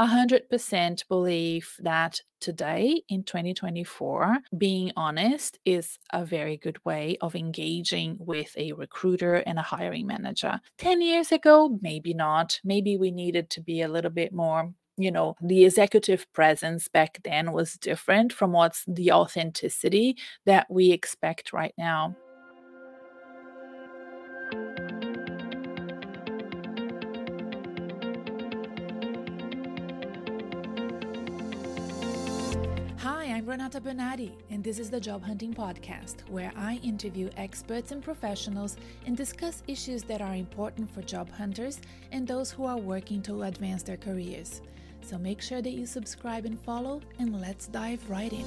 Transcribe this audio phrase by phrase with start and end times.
[0.00, 8.16] 100% believe that today in 2024, being honest is a very good way of engaging
[8.18, 10.58] with a recruiter and a hiring manager.
[10.78, 12.60] 10 years ago, maybe not.
[12.64, 17.20] Maybe we needed to be a little bit more you know the executive presence back
[17.24, 22.14] then was different from what's the authenticity that we expect right now
[33.46, 38.76] Renata Bernarde, and this is the Job Hunting Podcast, where I interview experts and professionals
[39.06, 41.80] and discuss issues that are important for job hunters
[42.12, 44.60] and those who are working to advance their careers.
[45.02, 48.44] So make sure that you subscribe and follow, and let's dive right in.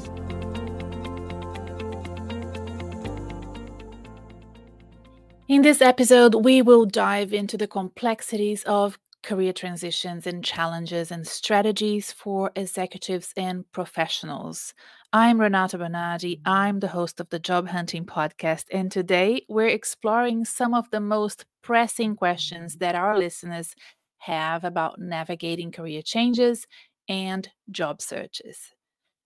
[5.48, 11.26] In this episode, we will dive into the complexities of career transitions and challenges and
[11.26, 14.74] strategies for executives and professionals.
[15.14, 16.38] I'm Renata Bernarde.
[16.38, 16.50] Mm-hmm.
[16.50, 21.00] I'm the host of the Job Hunting Podcast, and today we're exploring some of the
[21.00, 23.76] most pressing questions that our listeners
[24.18, 26.68] have about navigating career changes
[27.08, 28.74] and job searches.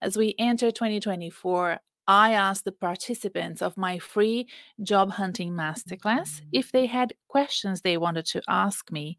[0.02, 4.48] As we enter 2024, I asked the participants of my free
[4.82, 9.18] job hunting masterclass if they had questions they wanted to ask me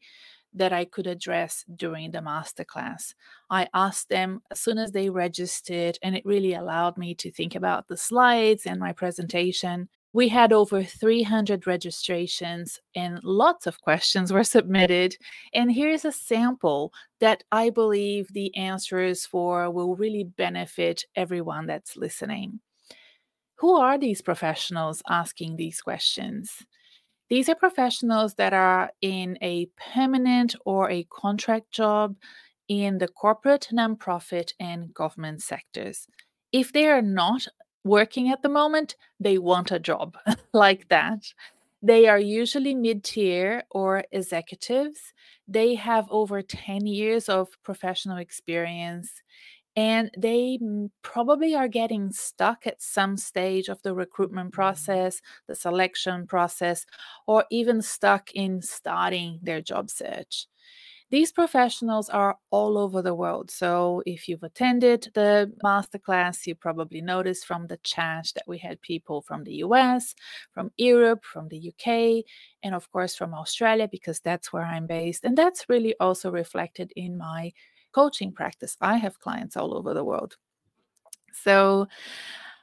[0.58, 3.14] that I could address during the masterclass.
[3.50, 7.54] I asked them as soon as they registered, and it really allowed me to think
[7.54, 9.88] about the slides and my presentation.
[10.12, 15.16] We had over 300 registrations and lots of questions were submitted.
[15.52, 21.96] And here's a sample that I believe the answers for will really benefit everyone that's
[21.96, 22.60] listening.
[23.56, 26.64] Who are these professionals asking these questions?
[27.28, 32.16] These are professionals that are in a permanent or a contract job
[32.68, 36.06] in the corporate, nonprofit, and government sectors.
[36.52, 37.46] If they are not
[37.84, 40.16] working at the moment, they want a job
[40.52, 41.32] like that.
[41.82, 45.12] They are usually mid tier or executives.
[45.46, 49.22] They have over 10 years of professional experience
[49.78, 50.58] and they
[51.02, 54.52] probably are getting stuck at some stage of the recruitment mm.
[54.52, 56.84] process, the selection process,
[57.28, 60.48] or even stuck in starting their job search.
[61.10, 63.52] These professionals are all over the world.
[63.52, 68.82] So, if you've attended the masterclass, you probably noticed from the chat that we had
[68.82, 70.16] people from the US,
[70.52, 72.24] from Europe, from the UK,
[72.64, 75.24] and of course from Australia, because that's where I'm based.
[75.24, 77.52] And that's really also reflected in my
[77.92, 78.76] coaching practice.
[78.80, 80.36] I have clients all over the world.
[81.32, 81.88] So,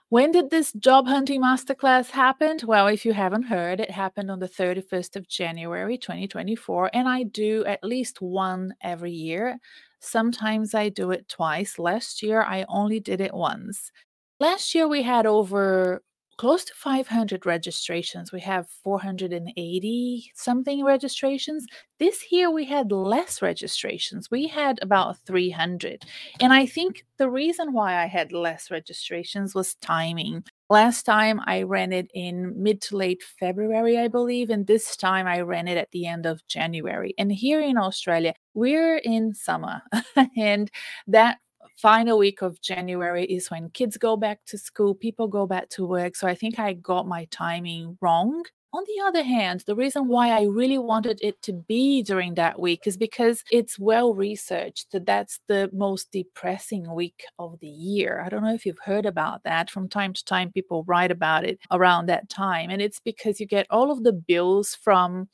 [0.10, 2.60] when did this job hunting masterclass happen?
[2.64, 7.24] Well, if you haven't heard, it happened on the 31st of January 2024, and I
[7.24, 9.58] do at least one every year.
[10.00, 11.80] Sometimes I do it twice.
[11.80, 13.92] Last year, I only did it once.
[14.40, 16.04] Last year, we had over
[16.38, 18.32] close to 500 registrations.
[18.32, 21.66] We have 480 something registrations.
[22.00, 24.30] This year we had less registrations.
[24.30, 26.04] We had about 300.
[26.42, 30.44] And I think the reason why I had less registrations was timing.
[30.70, 35.28] Last time I ran it in mid to late February, I believe, and this time
[35.28, 37.14] I ran it at the end of January.
[37.18, 39.82] And here in Australia, we're in summer,
[40.38, 40.72] and
[41.08, 41.38] that
[41.78, 45.86] final week of January is when kids go back to school, people go back to
[45.86, 46.16] work.
[46.16, 48.44] So I think I got my timing wrong.
[48.74, 52.60] On the other hand, the reason why I really wanted it to be during that
[52.60, 58.22] week is because it's well researched that that's the most depressing week of the year.
[58.26, 59.70] I don't know if you've heard about that.
[59.70, 62.70] From time to time, people write about it around that time.
[62.70, 65.30] And it's because you get all of the bills from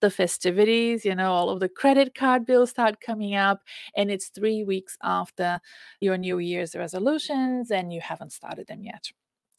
[0.00, 3.62] the festivities, you know, all of the credit card bills start coming up,
[3.96, 5.60] and it's three weeks after
[6.00, 9.10] your New Year's resolutions, and you haven't started them yet.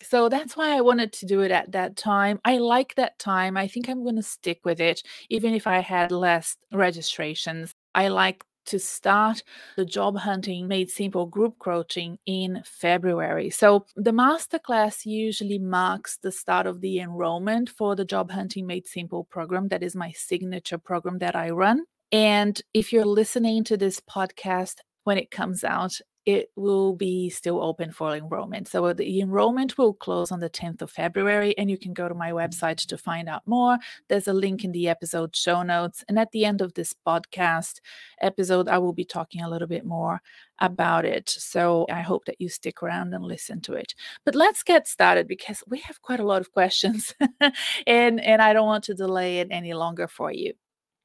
[0.04, 2.40] So that's why I wanted to do it at that time.
[2.44, 3.56] I like that time.
[3.56, 7.74] I think I'm going to stick with it, even if I had less registrations.
[7.94, 9.44] I like to start
[9.76, 13.50] the job hunting made simple group coaching in February.
[13.50, 18.88] So the masterclass usually marks the start of the enrollment for the job hunting made
[18.88, 21.86] simple program that is my signature program that I run.
[22.12, 27.62] And if you're listening to this podcast when it comes out, it will be still
[27.62, 28.68] open for enrollment.
[28.68, 32.08] So uh, the enrollment will close on the 10th of February, and you can go
[32.08, 32.38] to my mm-hmm.
[32.38, 33.78] website to find out more.
[34.08, 36.04] There's a link in the episode show notes.
[36.08, 37.80] And at the end of this podcast
[38.22, 40.22] episode, I will be talking a little bit more
[40.60, 41.30] about it.
[41.30, 43.96] So I hope that you stick around and listen to it.
[44.24, 47.16] But let's get started because we have quite a lot of questions
[47.88, 50.54] and, and I don't want to delay it any longer for you.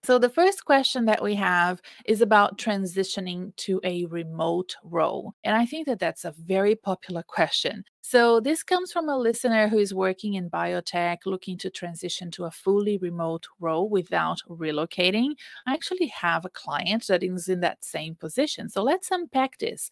[0.06, 5.34] So, the first question that we have is about transitioning to a remote role.
[5.42, 7.82] And I think that that's a very popular question.
[8.08, 12.44] So, this comes from a listener who is working in biotech, looking to transition to
[12.44, 15.34] a fully remote role without relocating.
[15.66, 18.68] I actually have a client that is in that same position.
[18.68, 19.90] So, let's unpack this.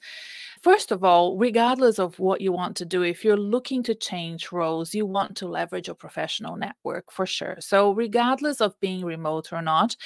[0.63, 4.53] First of all, regardless of what you want to do, if you're looking to change
[4.53, 7.57] roles, you want to leverage your professional network for sure.
[7.59, 9.97] So, regardless of being remote or not,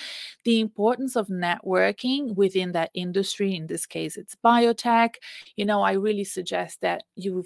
[0.45, 5.17] the importance of networking within that industry, in this case, it's biotech,
[5.57, 7.45] you know, I really suggest that you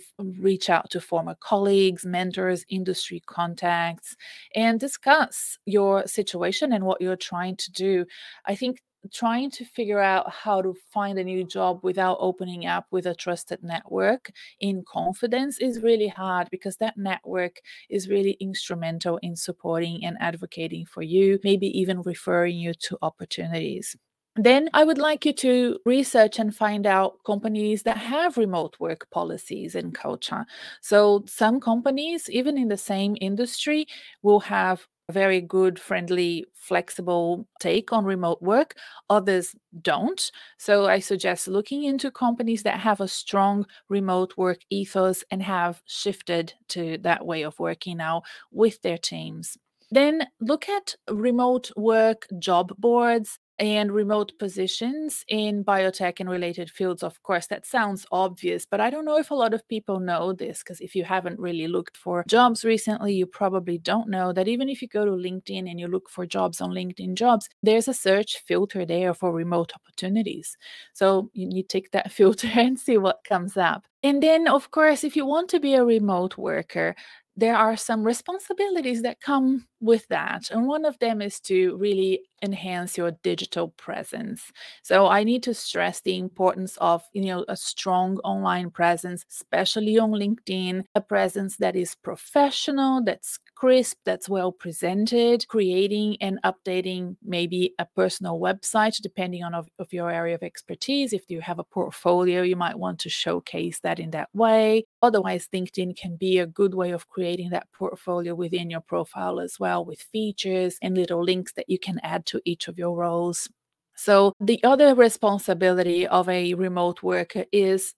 [0.52, 4.16] reach out to former colleagues, mentors, industry contacts,
[4.54, 8.06] and discuss your situation and what you're trying to do.
[8.46, 8.82] I think
[9.12, 13.14] trying to figure out how to find a new job without opening up with a
[13.14, 17.56] trusted network in confidence is really hard because that network
[17.90, 23.96] is really instrumental in supporting and advocating for you, maybe even referring you to opportunities.
[24.36, 29.10] Then I would like you to research and find out companies that have remote work
[29.10, 30.46] policies and culture.
[30.80, 33.86] So, some companies, even in the same industry,
[34.22, 38.74] will have a very good, friendly, flexible take on remote work.
[39.10, 40.30] Others don't.
[40.56, 45.82] So, I suggest looking into companies that have a strong remote work ethos and have
[45.84, 49.58] shifted to that way of working now with their teams.
[49.90, 57.02] Then look at remote work job boards and remote positions in biotech and related fields.
[57.02, 60.32] Of course, that sounds obvious, but I don't know if a lot of people know
[60.32, 64.48] this because if you haven't really looked for jobs recently, you probably don't know that
[64.48, 67.88] even if you go to LinkedIn and you look for jobs on LinkedIn jobs, there's
[67.88, 70.56] a search filter there for remote opportunities.
[70.92, 73.86] So you need to take that filter and see what comes up.
[74.04, 76.96] And then, of course, if you want to be a remote worker,
[77.36, 80.50] there are some responsibilities that come with that.
[80.50, 84.52] And one of them is to really enhance your digital presence.
[84.82, 89.98] So I need to stress the importance of, you know, a strong online presence, especially
[89.98, 97.16] on LinkedIn, a presence that is professional, that's crisp, that's well presented, creating and updating
[97.24, 101.12] maybe a personal website depending on of, of your area of expertise.
[101.12, 104.84] If you have a portfolio, you might want to showcase that in that way.
[105.00, 109.58] Otherwise, LinkedIn can be a good way of creating that portfolio within your profile as
[109.58, 112.96] well well with features and little links that you can add to each of your
[112.96, 113.48] roles.
[113.94, 117.94] So, the other responsibility of a remote worker is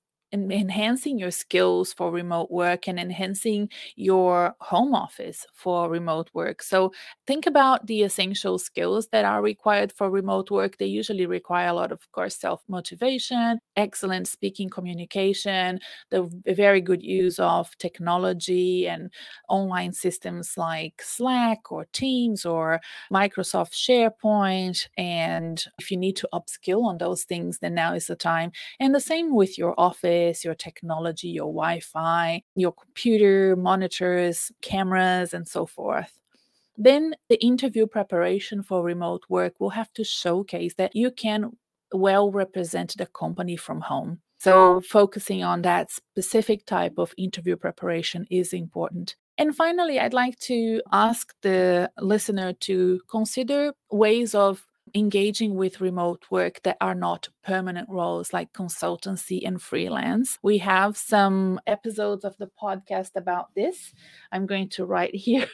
[0.53, 6.63] enhancing your skills for remote work and enhancing your home office for remote work.
[6.63, 6.93] So
[7.27, 10.79] think about the essential skills that are required for remote work.
[10.79, 16.81] They usually require a lot of, of course, self motivation, excellent speaking communication, the very
[16.81, 19.11] good use of technology and
[19.49, 22.81] online systems like Slack or Teams or
[23.13, 24.87] Microsoft SharePoint.
[24.97, 28.53] And if you need to upskill on those things, then now is the time.
[28.81, 35.35] And the same with your office your technology, your Wi Fi, your computer, monitors, cameras,
[35.35, 36.19] and so forth.
[36.77, 41.53] Then the interview preparation for remote work will have to showcase that you can
[41.93, 44.21] well represent the company from home.
[44.39, 49.17] So, focusing on that specific type of interview preparation is important.
[49.39, 56.25] And finally, I'd like to ask the listener to consider ways of engaging with remote
[56.31, 60.39] work that are not permanent roles like consultancy and freelance.
[60.43, 63.93] We have some episodes of the podcast about this.
[64.31, 65.49] I'm going to write here.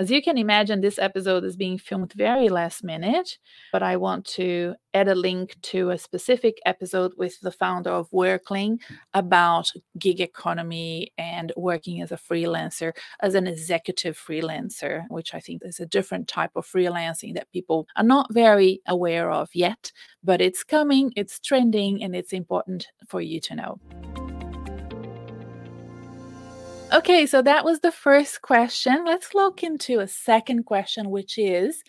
[0.00, 3.38] As you can imagine, this episode is being filmed very last minute,
[3.70, 8.12] but I want to add a link to a specific episode with the founder of
[8.12, 8.80] Workling
[9.12, 15.62] about gig economy and working as a freelancer, as an executive freelancer, which I think
[15.64, 19.90] is a different type of freelancing that people are not very aware of yet,
[20.22, 23.80] but it's coming, it's trending, and it's important for you to know.
[26.92, 29.04] Okay, so that was the first question.
[29.04, 31.82] Let's look into a second question, which is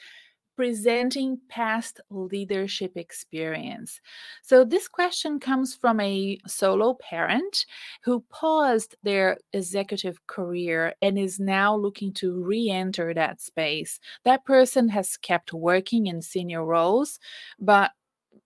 [0.55, 3.99] presenting past leadership experience.
[4.43, 7.65] So, this question comes from a solo parent
[8.03, 13.99] who paused their executive career and is now looking to re enter that space.
[14.23, 17.19] That person has kept working in senior roles,
[17.59, 17.91] but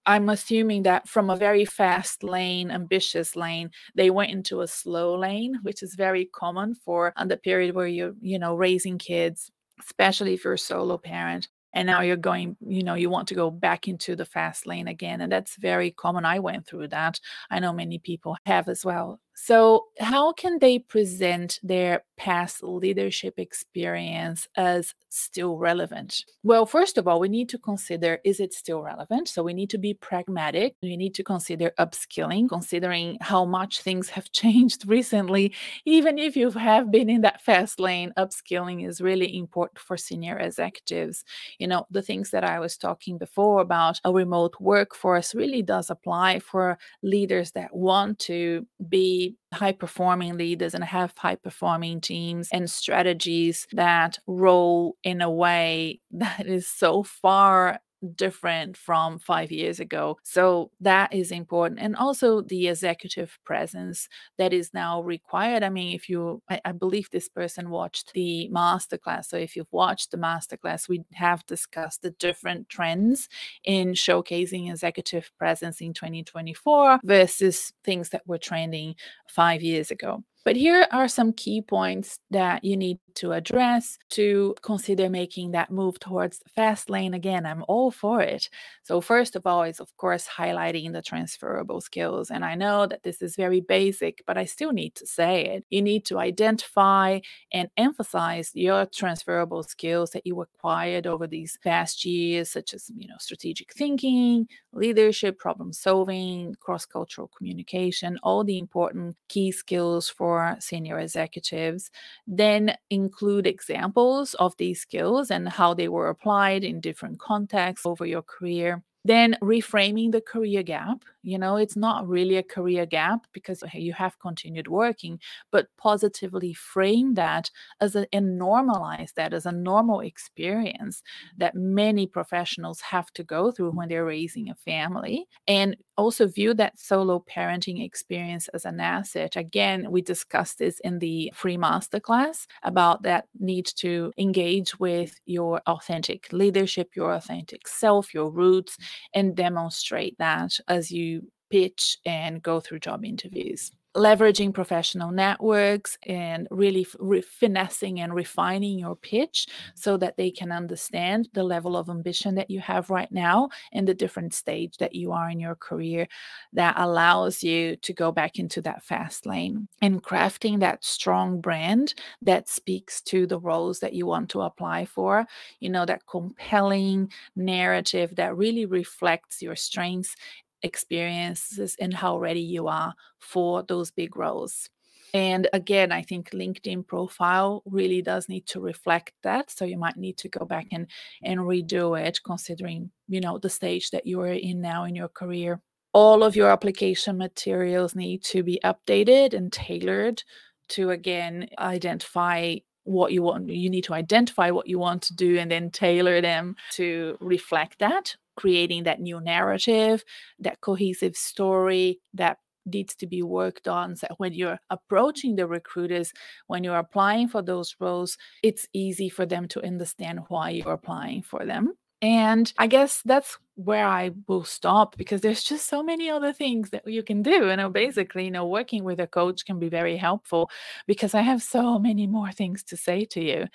[0.06, 5.18] I'm assuming that from a very fast lane, ambitious lane, they went into a slow
[5.18, 10.34] lane, which is very common for the period where you're, you know, raising kids, especially
[10.34, 13.52] if you're a solo parent and now you're going you know you want to go
[13.52, 16.26] back into the fast lane again and that's very common.
[16.26, 17.20] I went through that.
[17.50, 23.36] I know many people have as well So, how can they present their past leadership
[23.40, 26.26] experience as still relevant?
[26.44, 29.30] Well, first of all, we need to consider is it still relevant?
[29.30, 30.76] So, we need to be pragmatic.
[30.84, 35.54] We need to consider upskilling, considering how much things have changed recently.
[35.86, 40.38] Even if you have been in that fast lane, upskilling is really important for senior
[40.38, 41.24] executives.
[41.60, 45.90] You know, the things that I was talking before about a remote workforce really does
[45.90, 52.50] apply for leaders that want to be high performing leaders and have high performing teams
[52.52, 57.80] and strategies that roll in a way that is so far
[58.16, 60.18] different from five years ago.
[60.24, 61.80] So that is important.
[61.80, 65.64] And also the executive presence that is now required.
[65.64, 69.26] I mean, if you, I, I, believe this person watched the masterclass.
[69.26, 73.28] So if you've watched the masterclass, we have discussed the different trends
[73.64, 78.96] in showcasing executive presence in 2024 versus things that were trending
[79.28, 80.24] five years ago.
[80.46, 85.72] But here are some key points that you need to address to consider making that
[85.72, 87.14] move towards fast lane.
[87.14, 88.50] Again, I'm all for it.
[88.84, 92.32] So, first of all, is of course highlighting the transferable skills.
[92.32, 95.66] And I know that this is very basic, but I still need to say it.
[95.70, 97.20] You need to identify
[97.52, 103.08] and emphasize your transferable skills that you acquired over these past years, such as, you
[103.08, 110.56] know, strategic thinking, leadership, problem solving, cross cultural communication, all the important key skills for
[110.60, 111.92] senior executives.
[112.26, 112.76] Then,
[113.10, 118.22] include examples of these skills and how they were applied in different contexts over your
[118.22, 118.84] career.
[119.04, 121.04] Then reframing the career gap.
[121.24, 125.20] You know, it's not really a career gap because you have continued working,
[125.52, 131.04] but positively frame that as a and normalize that as a normal experience
[131.38, 135.28] that many professionals have to go through when they're raising a family.
[135.48, 139.36] And also view that solo parenting experience as an asset.
[139.36, 145.62] Again, we discussed this in the free masterclass about that need to engage with your
[145.68, 148.78] authentic leadership, your authentic self, your roots,
[149.14, 151.19] and demonstrate that as you
[151.50, 153.72] pitch and go through job interviews.
[153.98, 160.52] Leveraging professional networks and really re- finessing and refining your pitch so that they can
[160.52, 164.94] understand the level of ambition that you have right now and the different stage that
[164.94, 166.08] you are in your career
[166.54, 171.96] that allows you to go back into that fast lane and crafting that strong brand
[172.22, 175.26] that speaks to the roles that you want to apply for.
[175.60, 180.16] You know that compelling narrative that really reflects your strengths
[180.64, 184.70] experiences and how ready you are for those big roles.
[185.14, 189.50] And again, I think LinkedIn profile really does need to reflect that.
[189.50, 190.88] So you might need to go back and
[191.24, 195.10] and redo it, considering you know the stage that you are in now in your
[195.10, 195.62] career.
[195.94, 200.24] All of your application materials need to be updated and tailored
[200.70, 203.50] to again identify what you want.
[203.50, 207.80] You need to identify what you want to do and then tailor them to reflect
[207.80, 210.04] that creating that new narrative,
[210.40, 213.96] that cohesive story that needs to be worked on.
[213.98, 216.14] So when you're approaching the recruiters,
[216.48, 221.24] when you're applying for those roles, it's easy for them to understand why you're applying
[221.24, 221.74] for them.
[222.02, 226.70] And I guess that's where I will stop because there's just so many other things
[226.70, 227.50] that you can do.
[227.50, 230.50] You know, basically, you know, working with a coach can be very helpful
[230.88, 233.48] because I have so many more things to say to you.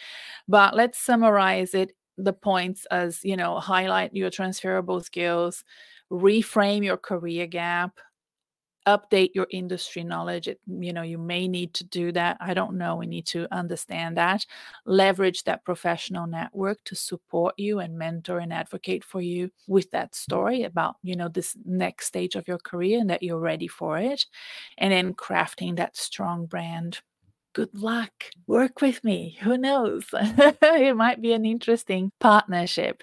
[0.46, 5.64] But let's summarize it the points as you know highlight your transferable skills
[6.10, 7.98] reframe your career gap
[8.86, 12.76] update your industry knowledge it, you know you may need to do that i don't
[12.76, 14.44] know we need to understand that
[14.84, 20.14] leverage that professional network to support you and mentor and advocate for you with that
[20.14, 23.96] story about you know this next stage of your career and that you're ready for
[23.96, 24.26] it
[24.76, 27.00] and then crafting that strong brand
[27.54, 28.12] good luck.
[28.46, 29.38] Work with me.
[29.40, 30.04] Who knows?
[30.12, 33.02] it might be an interesting partnership.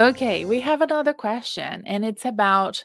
[0.00, 2.82] Okay, we have another question, and it's about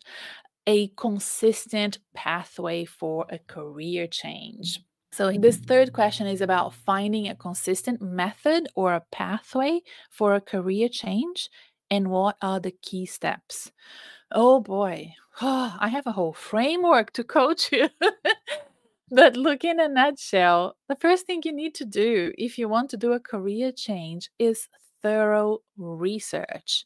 [0.67, 4.81] a consistent pathway for a career change.
[5.11, 10.41] So, this third question is about finding a consistent method or a pathway for a
[10.41, 11.49] career change,
[11.89, 13.71] and what are the key steps?
[14.31, 17.89] Oh boy, Oh, I have a whole framework to coach you.
[19.11, 22.89] but look, in a nutshell, the first thing you need to do if you want
[22.91, 24.67] to do a career change is
[25.01, 26.85] thorough research.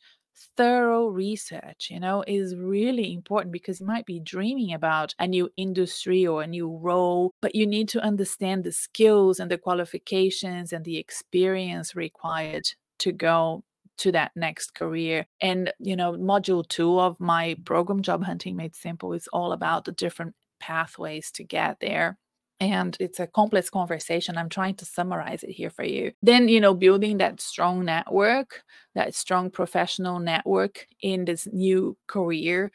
[0.58, 5.50] Thorough research, you know, is really important because you might be dreaming about a new
[5.58, 10.74] industry or a new role, but you need to understand the skills and the qualifications
[10.74, 12.64] and the experience required
[13.00, 13.64] to go
[13.98, 15.26] to that next career.
[15.42, 19.86] And, you know, module two of my program, Job Hunting Made Simple, is all about
[19.86, 22.18] the different pathways to get there.
[22.60, 24.38] And it's a complex conversation.
[24.38, 26.14] I'm trying to summarize it here for you.
[26.22, 28.64] Then you know building that strong network
[28.96, 32.72] that strong professional network in this new career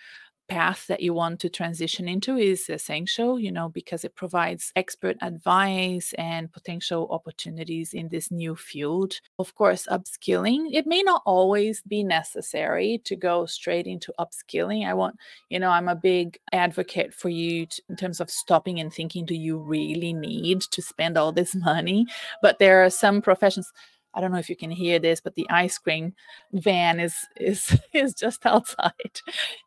[0.48, 5.16] path that you want to transition into is essential, you know, because it provides expert
[5.20, 9.20] advice and potential opportunities in this new field.
[9.38, 14.86] Of course, upskilling, it may not always be necessary to go straight into upskilling.
[14.86, 15.16] I want,
[15.50, 19.24] you know, I'm a big advocate for you to, in terms of stopping and thinking,
[19.24, 22.06] do you really need to spend all this money?
[22.42, 23.70] But there are some professions
[24.14, 26.14] I don't know if you can hear this, but the ice cream
[26.52, 29.20] van is is is just outside,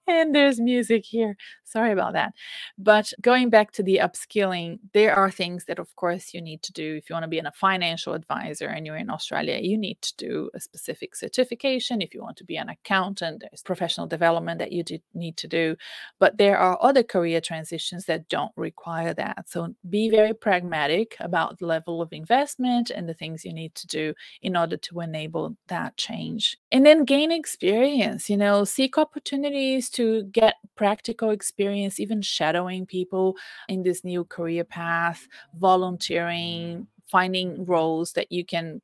[0.07, 1.37] and there's music here.
[1.71, 2.33] Sorry about that.
[2.77, 6.73] But going back to the upskilling, there are things that, of course, you need to
[6.73, 9.57] do if you want to be a financial advisor and you're in Australia.
[9.61, 12.01] You need to do a specific certification.
[12.01, 15.77] If you want to be an accountant, there's professional development that you need to do.
[16.19, 19.49] But there are other career transitions that don't require that.
[19.49, 23.87] So be very pragmatic about the level of investment and the things you need to
[23.87, 26.57] do in order to enable that change.
[26.71, 31.60] And then gain experience, you know, seek opportunities to get practical experience,
[31.99, 33.35] even shadowing people
[33.67, 38.81] in this new career path, volunteering, finding roles that you can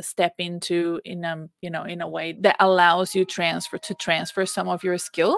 [0.00, 4.46] step into in a you know in a way that allows you transfer to transfer
[4.46, 5.36] some of your skills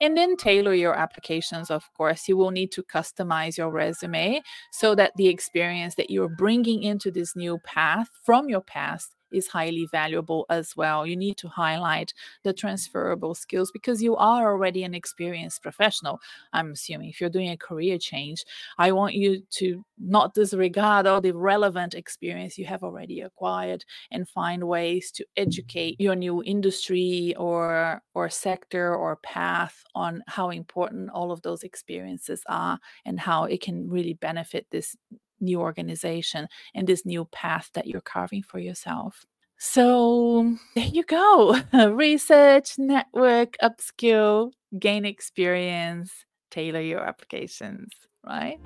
[0.00, 2.28] and then tailor your applications of course.
[2.28, 4.42] You will need to customize your resume
[4.72, 9.48] so that the experience that you're bringing into this new path from your past is
[9.48, 11.06] highly valuable as well.
[11.06, 16.20] You need to highlight the transferable skills because you are already an experienced professional.
[16.52, 18.44] I'm assuming if you're doing a career change,
[18.78, 24.28] I want you to not disregard all the relevant experience you have already acquired and
[24.28, 31.10] find ways to educate your new industry or or sector or path on how important
[31.10, 34.96] all of those experiences are and how it can really benefit this
[35.40, 39.24] new organization and this new path that you're carving for yourself.
[39.58, 41.58] So there you go.
[41.92, 46.12] Research, network, upskill, gain experience,
[46.50, 47.90] tailor your applications,
[48.26, 48.58] right?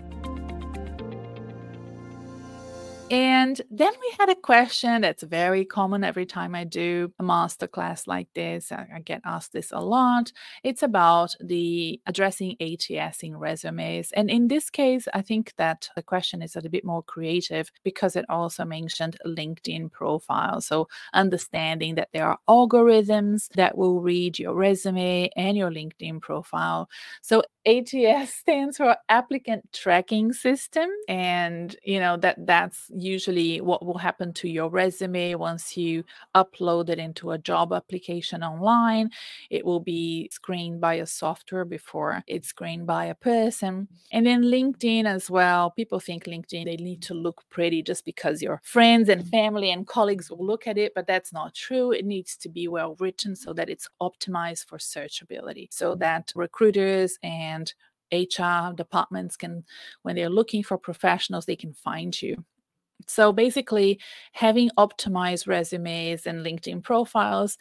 [3.11, 8.07] And then we had a question that's very common every time I do a masterclass
[8.07, 8.71] like this.
[8.71, 10.31] I, I get asked this a lot.
[10.63, 14.13] It's about the addressing ATS in resumes.
[14.13, 17.73] And in this case, I think that the question is a little bit more creative
[17.83, 20.61] because it also mentioned LinkedIn profile.
[20.61, 26.91] So understanding that there are algorithms that will read your resume and your LinkedIn profile.
[27.23, 33.99] So ATS stands for applicant tracking system and you know that that's usually what will
[33.99, 39.11] happen to your resume once you upload it into a job application online.
[39.51, 43.89] It will be screened by a software before it's screened by a person.
[44.13, 45.71] And then LinkedIn as well.
[45.71, 49.31] People think LinkedIn, they need to look pretty just because your friends and mm-hmm.
[49.31, 51.93] family and colleagues will look at it, but that's not true.
[51.93, 56.01] It needs to be well written so that it's optimized for searchability, so mm-hmm.
[56.01, 57.73] that recruiters and
[58.13, 59.65] HR departments can,
[60.03, 62.45] when they're looking for professionals, they can find you.
[63.07, 64.01] So basically,
[64.33, 67.57] having optimized resumes and LinkedIn profiles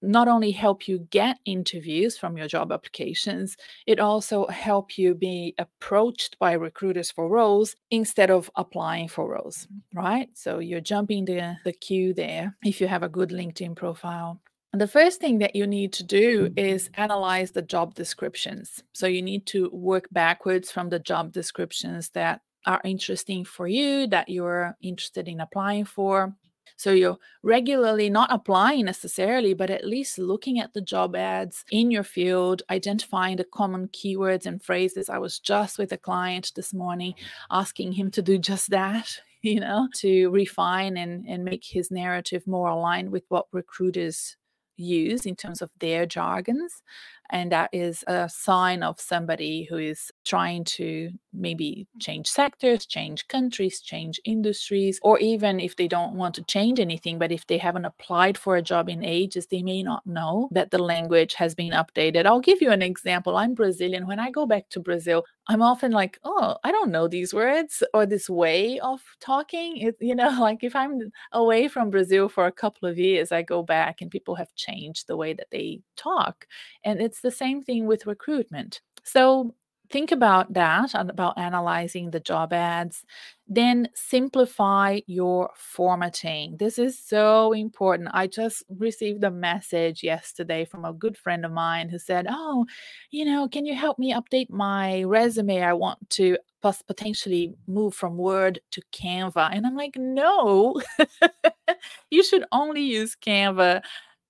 [0.00, 5.54] not only help you get interviews from your job applications, it also help you be
[5.58, 10.28] approached by recruiters for roles instead of applying for roles, right?
[10.34, 14.40] So you're jumping the, the queue there if you have a good LinkedIn profile.
[14.74, 17.00] The first thing that you need to do is mm-hmm.
[17.00, 18.82] analyze the job descriptions.
[18.92, 24.06] So you need to work backwards from the job descriptions that are interesting for you
[24.08, 26.34] that you're interested in applying for.
[26.76, 31.90] So you're regularly not applying necessarily, but at least looking at the job ads in
[31.90, 35.08] your field, identifying the common keywords and phrases.
[35.08, 37.58] I was just with a client this morning mm-hmm.
[37.58, 42.46] asking him to do just that, you know, to refine and, and make his narrative
[42.46, 44.36] more aligned with what recruiters
[44.76, 46.82] use in terms of their jargons
[47.30, 53.26] and that is a sign of somebody who is trying to maybe change sectors, change
[53.28, 57.58] countries, change industries, or even if they don't want to change anything, but if they
[57.58, 61.54] haven't applied for a job in ages, they may not know that the language has
[61.54, 62.26] been updated.
[62.26, 63.36] I'll give you an example.
[63.36, 64.06] I'm Brazilian.
[64.06, 67.82] When I go back to Brazil, I'm often like, oh, I don't know these words
[67.94, 69.76] or this way of talking.
[69.78, 73.42] It, you know, like if I'm away from Brazil for a couple of years, I
[73.42, 76.46] go back and people have changed the way that they talk.
[76.84, 78.80] And it's it's the same thing with recruitment.
[79.02, 79.54] So
[79.90, 83.04] think about that and about analyzing the job ads
[83.48, 86.56] then simplify your formatting.
[86.58, 88.10] This is so important.
[88.12, 92.66] I just received a message yesterday from a good friend of mine who said oh
[93.10, 95.62] you know can you help me update my resume?
[95.62, 96.36] I want to
[96.86, 99.50] potentially move from word to canva.
[99.52, 100.80] And i'm like no
[102.10, 103.80] you should only use canva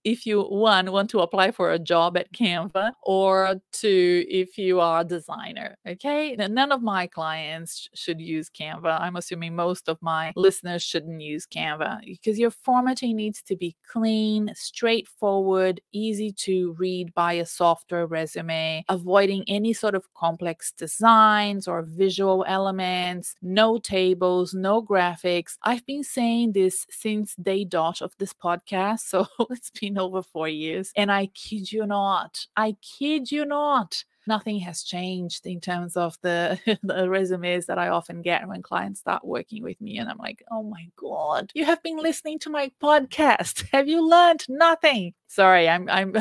[0.04, 4.80] if you one want to apply for a job at Canva or two if you
[4.80, 6.36] are a designer okay?
[6.36, 9.00] None of my clients should use Canva.
[9.00, 13.76] I'm assuming most of my listeners shouldn't use Canva because your formatting needs to be
[13.90, 21.66] clean straightforward easy to read by a software resume avoiding any sort of complex designs
[21.66, 25.56] or visual elements no tables no graphics.
[25.62, 30.48] I've been saying this since day dot of this podcast so it's been over four
[30.48, 30.92] years.
[30.96, 36.16] And I kid you not, I kid you not, nothing has changed in terms of
[36.22, 39.98] the, the resumes that I often get when clients start working with me.
[39.98, 43.66] And I'm like, oh my God, you have been listening to my podcast.
[43.72, 45.14] Have you learned nothing?
[45.28, 46.14] Sorry, I'm I'm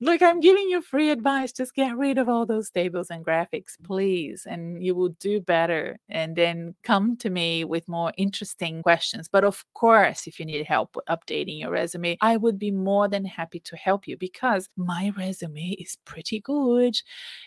[0.00, 1.52] Look, I'm giving you free advice.
[1.52, 5.98] Just get rid of all those tables and graphics, please, and you will do better.
[6.08, 9.26] And then come to me with more interesting questions.
[9.28, 13.08] But of course, if you need help with updating your resume, I would be more
[13.08, 16.96] than happy to help you because my resume is pretty good.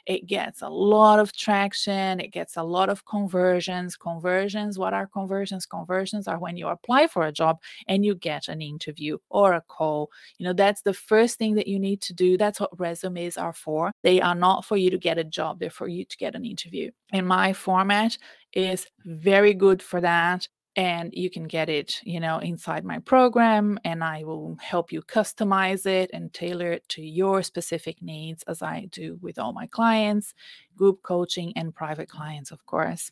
[0.05, 3.95] It gets a lot of traction, it gets a lot of conversions.
[3.95, 5.65] Conversions, what are conversions?
[5.65, 9.61] Conversions are when you apply for a job and you get an interview or a
[9.61, 10.09] call.
[10.37, 13.53] You know, that's the first thing that you need to do that's what resumes are
[13.53, 13.91] for.
[14.03, 16.45] They are not for you to get a job, they're for you to get an
[16.45, 16.91] interview.
[17.13, 18.17] And my format
[18.53, 23.77] is very good for that and you can get it you know inside my program
[23.83, 28.61] and i will help you customize it and tailor it to your specific needs as
[28.61, 30.33] i do with all my clients
[30.77, 33.11] group coaching and private clients of course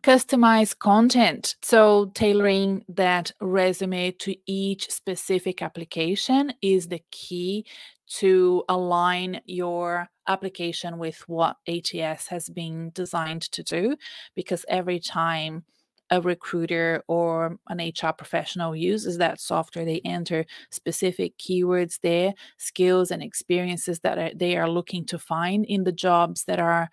[0.00, 1.56] customize content.
[1.62, 7.66] So, tailoring that resume to each specific application is the key
[8.18, 13.96] to align your application with what ATS has been designed to do.
[14.34, 15.64] Because every time
[16.10, 23.10] a recruiter or an HR professional uses that software, they enter specific keywords there, skills
[23.10, 26.90] and experiences that are, they are looking to find in the jobs that are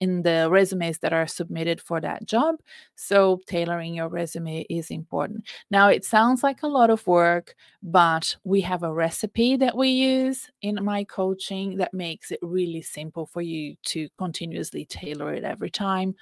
[0.00, 2.56] in the resumes that are submitted for that job.
[2.96, 5.46] So, tailoring your resume is important.
[5.70, 9.88] Now, it sounds like a lot of work, but we have a recipe that we
[9.88, 15.44] use in my coaching that makes it really simple for you to continuously tailor it
[15.44, 16.14] every time.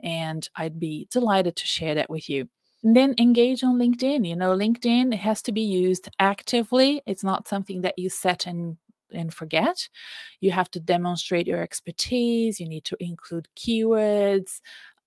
[0.00, 2.48] And I'd be delighted to share that with you.
[2.82, 4.28] And then engage on LinkedIn.
[4.28, 7.02] You know, LinkedIn has to be used actively.
[7.06, 8.76] It's not something that you set and
[9.12, 9.88] and forget.
[10.40, 12.60] You have to demonstrate your expertise.
[12.60, 14.60] You need to include keywords,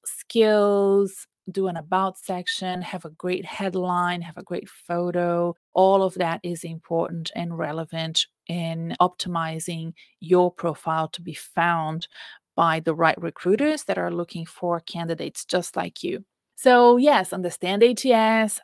[0.06, 5.56] skills, do an about section, have a great headline, have a great photo.
[5.74, 12.08] All of that is important and relevant in optimizing your profile to be found
[12.56, 16.24] by the right recruiters that are looking for candidates just like you.
[16.62, 18.60] So, yes, understand ATS.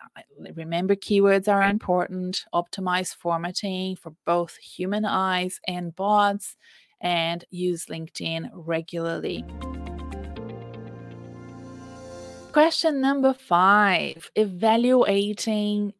[0.53, 2.43] Remember, keywords are important.
[2.53, 6.57] Optimize formatting for both human eyes and bots,
[6.99, 9.45] and use LinkedIn regularly.
[12.51, 15.93] Question number five evaluating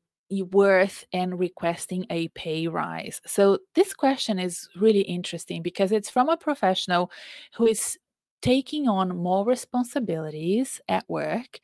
[0.51, 3.21] worth and requesting a pay rise.
[3.25, 7.09] So, this question is really interesting because it's from a professional
[7.55, 7.97] who is
[8.45, 11.59] taking on more responsibilities at work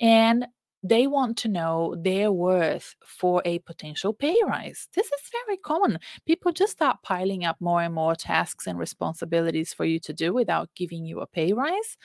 [0.00, 0.46] and
[0.82, 4.86] they want to know their worth for a potential pay rise.
[4.94, 5.98] This is very common.
[6.26, 10.34] People just start piling up more and more tasks and responsibilities for you to do
[10.34, 11.96] without giving you a pay rise.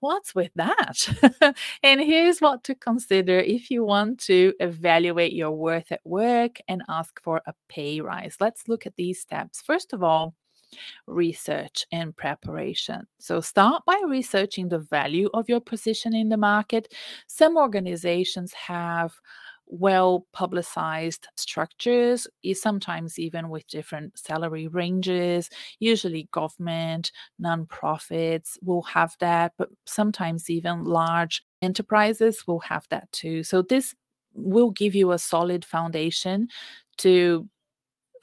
[0.00, 1.56] What's with that?
[1.82, 6.82] and here's what to consider if you want to evaluate your worth at work and
[6.90, 8.36] ask for a pay rise.
[8.40, 9.62] Let's look at these steps.
[9.62, 10.34] First of all,
[11.06, 13.06] research and preparation.
[13.18, 16.92] So start by researching the value of your position in the market.
[17.26, 19.14] Some organizations have
[19.66, 25.48] well publicized structures, sometimes even with different salary ranges.
[25.78, 33.42] Usually, government, nonprofits will have that, but sometimes even large enterprises will have that too.
[33.42, 33.94] So, this
[34.34, 36.48] will give you a solid foundation
[36.98, 37.48] to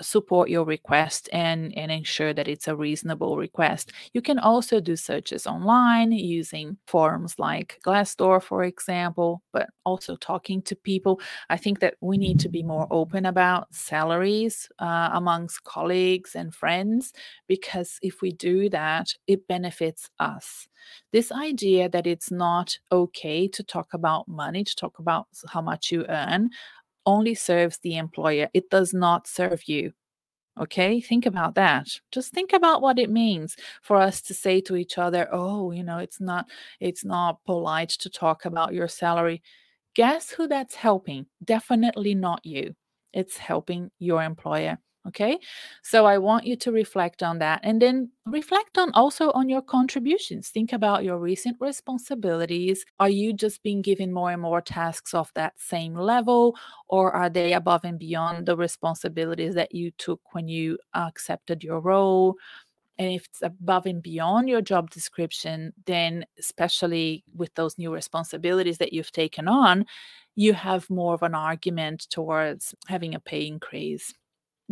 [0.02, 3.92] support your request and, and ensure that it's a reasonable request.
[4.14, 10.62] You can also do searches online using forums like Glassdoor, for example, but also talking
[10.64, 11.20] to people.
[11.50, 16.54] I think that we need to be more open about salaries uh, amongst colleagues and
[16.54, 17.14] friends
[17.48, 20.68] because if we do that, it benefits us.
[21.12, 25.92] This idea that it's not okay to talk about money, to talk about how much
[25.92, 26.50] you earn,
[27.06, 28.50] only serves the employer.
[28.54, 29.94] It does not serve you.
[30.60, 31.88] Okay, think about that.
[32.12, 35.84] Just think about what it means for us to say to each other, "Oh, you
[35.84, 39.42] know, it's not it's not polite to talk about your salary."
[39.96, 41.28] Guess who that's helping?
[41.44, 42.76] Definitely not you.
[43.14, 44.80] It's helping your employer.
[45.08, 45.40] Okay.
[45.82, 49.64] So I want you to reflect on that and then reflect on also on your
[49.64, 50.50] contributions.
[50.50, 52.86] Think about your recent responsibilities.
[53.00, 56.56] Are you just being given more and more tasks of that same level,
[56.88, 61.80] or are they above and beyond the responsibilities that you took when you accepted your
[61.80, 62.36] role?
[63.00, 68.80] And if it's above and beyond your job description, then especially with those new responsibilities
[68.80, 69.86] that you've taken on,
[70.36, 74.14] you have more of an argument towards having a pay increase.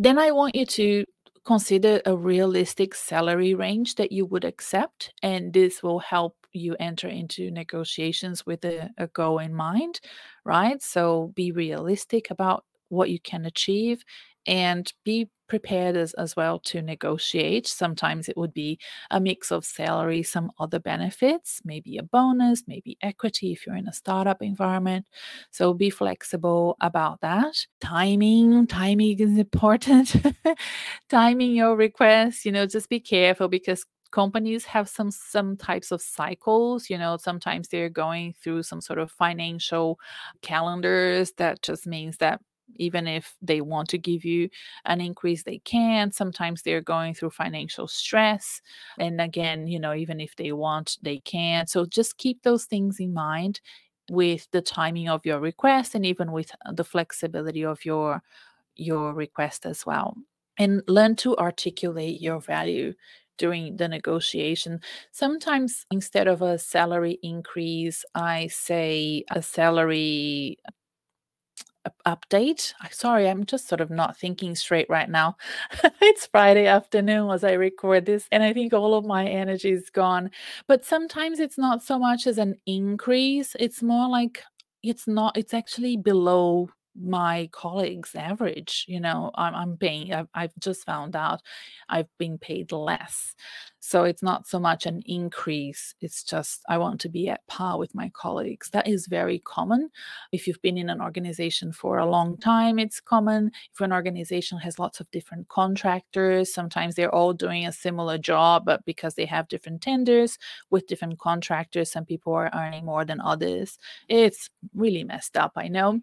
[0.00, 1.04] Then I want you to
[1.44, 7.06] consider a realistic salary range that you would accept, and this will help you enter
[7.06, 10.00] into negotiations with a, a goal in mind,
[10.42, 10.82] right?
[10.82, 14.02] So be realistic about what you can achieve
[14.46, 17.66] and be prepared as, as well to negotiate.
[17.66, 18.78] Sometimes it would be
[19.10, 23.88] a mix of salary, some other benefits, maybe a bonus, maybe equity if you're in
[23.88, 25.06] a startup environment.
[25.50, 27.66] So be flexible about that.
[27.80, 30.14] Timing, timing is important.
[31.10, 36.02] timing your requests, you know, just be careful because companies have some some types of
[36.02, 40.00] cycles you know sometimes they're going through some sort of financial
[40.42, 42.40] calendars that just means that
[42.76, 44.48] even if they want to give you
[44.84, 48.60] an increase they can't sometimes they're going through financial stress
[48.98, 53.00] and again you know even if they want they can't so just keep those things
[53.00, 53.60] in mind
[54.10, 58.22] with the timing of your request and even with uh, the flexibility of your
[58.76, 60.16] your request as well.
[60.58, 62.94] And learn to articulate your value
[63.38, 64.80] during the negotiation.
[65.12, 70.58] Sometimes instead of a salary increase, I say a salary
[72.06, 72.72] update.
[72.90, 75.36] Sorry, I'm just sort of not thinking straight right now.
[76.00, 79.90] it's Friday afternoon as I record this, and I think all of my energy is
[79.90, 80.30] gone.
[80.66, 84.42] But sometimes it's not so much as an increase, it's more like
[84.82, 90.52] it's not, it's actually below my colleagues average you know i'm, I'm paying I've, I've
[90.58, 91.40] just found out
[91.88, 93.34] i've been paid less.
[93.82, 97.78] So it's not so much an increase it's just i want to be at par
[97.78, 98.70] with my colleagues.
[98.70, 99.90] That is very common.
[100.32, 103.52] If you've been in an organization for a long time it's common.
[103.72, 108.64] If an organization has lots of different contractors sometimes they're all doing a similar job
[108.66, 110.38] but because they have different tenders
[110.70, 113.78] with different contractors some people are earning more than others.
[114.08, 116.00] It's really messed up i know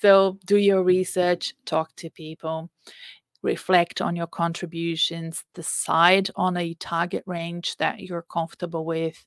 [0.00, 2.70] so do your research, talk to people,
[3.42, 9.24] reflect on your contributions, decide on a target range that you're comfortable with,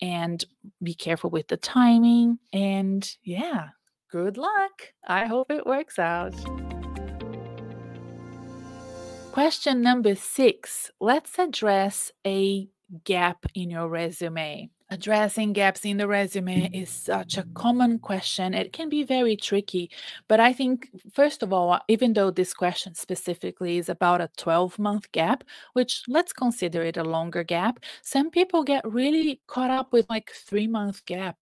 [0.00, 0.44] and
[0.82, 2.38] be careful with the timing.
[2.52, 3.68] And yeah,
[4.10, 4.92] good luck.
[5.06, 6.34] I hope it works out.
[9.32, 12.68] Question number six let's address a
[13.04, 14.70] gap in your resume.
[14.90, 16.74] Addressing gaps in the resume mm-hmm.
[16.74, 18.54] is such a common question.
[18.54, 19.90] It can be very tricky,
[20.28, 24.78] but I think, first of all, even though this question specifically is about a 12
[24.78, 29.92] month gap, which let's consider it a longer gap, some people get really caught up
[29.92, 31.36] with like three month gap.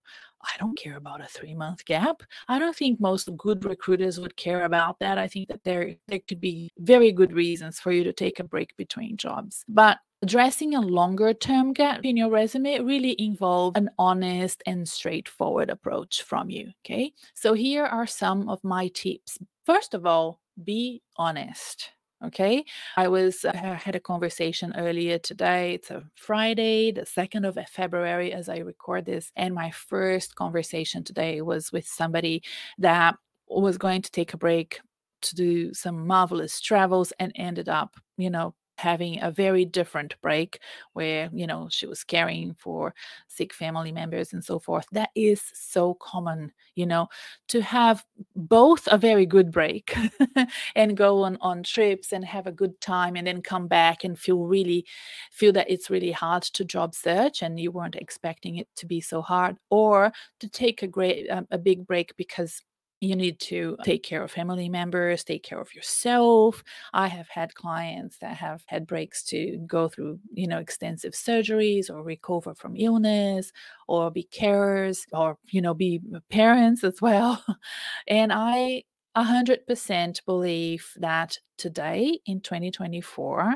[0.46, 2.22] I don't care about a three month gap.
[2.48, 5.18] I don't think most good recruiters would care about that.
[5.18, 8.44] I think that there there could be very good reasons for you to take a
[8.44, 9.64] break between jobs.
[9.68, 15.70] But addressing a longer term gap in your resume really involves an honest and straightforward
[15.70, 16.72] approach from you.
[16.84, 17.12] Okay.
[17.34, 19.38] So here are some of my tips.
[19.64, 21.90] First of all, be honest.
[22.24, 22.64] Okay.
[22.96, 25.74] I was uh, I had a conversation earlier today.
[25.74, 29.30] It's a Friday, the 2nd of uh, February as I record this.
[29.36, 32.42] And my first conversation today was with somebody
[32.78, 33.16] that
[33.48, 34.80] was going to take a break
[35.22, 40.60] to do some marvelous travels and ended up, you know, having a very different break
[40.92, 42.94] where you know she was caring for
[43.28, 44.86] sick family members and so forth.
[44.92, 47.08] That is so common you know
[47.48, 49.96] to have both a very good break
[50.76, 54.18] and go on on trips and have a good time and then come back and
[54.18, 54.86] feel really
[55.32, 59.00] feel that it's really hard to job search and you weren't expecting it to be
[59.00, 62.62] so hard or to take a great um, a big break because
[63.00, 66.62] you need to uh, take care of family members, take care of yourself.
[66.92, 71.90] I have had clients that have had breaks to go through, you know, extensive surgeries
[71.90, 73.52] or recover from illness
[73.86, 77.44] or be carers or, you know, be parents as well.
[78.06, 78.84] and I
[79.16, 83.54] 100% believe that today in 2024,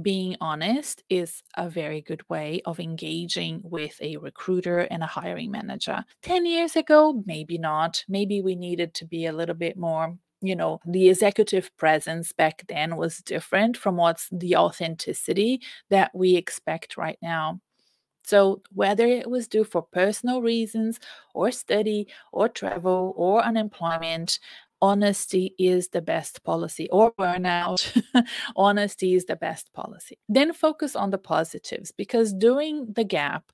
[0.00, 5.50] being honest is a very good way of engaging with a recruiter and a hiring
[5.50, 6.04] manager.
[6.22, 8.04] 10 years ago, maybe not.
[8.08, 12.64] Maybe we needed to be a little bit more you know the executive presence back
[12.68, 17.60] then was different from what's the authenticity that we expect right now
[18.24, 20.98] so whether it was due for personal reasons
[21.34, 24.38] or study or travel or unemployment
[24.82, 28.02] honesty is the best policy or burnout.
[28.56, 30.18] Honesty is the best policy.
[30.28, 33.44] Then focus on the positives because doing the gap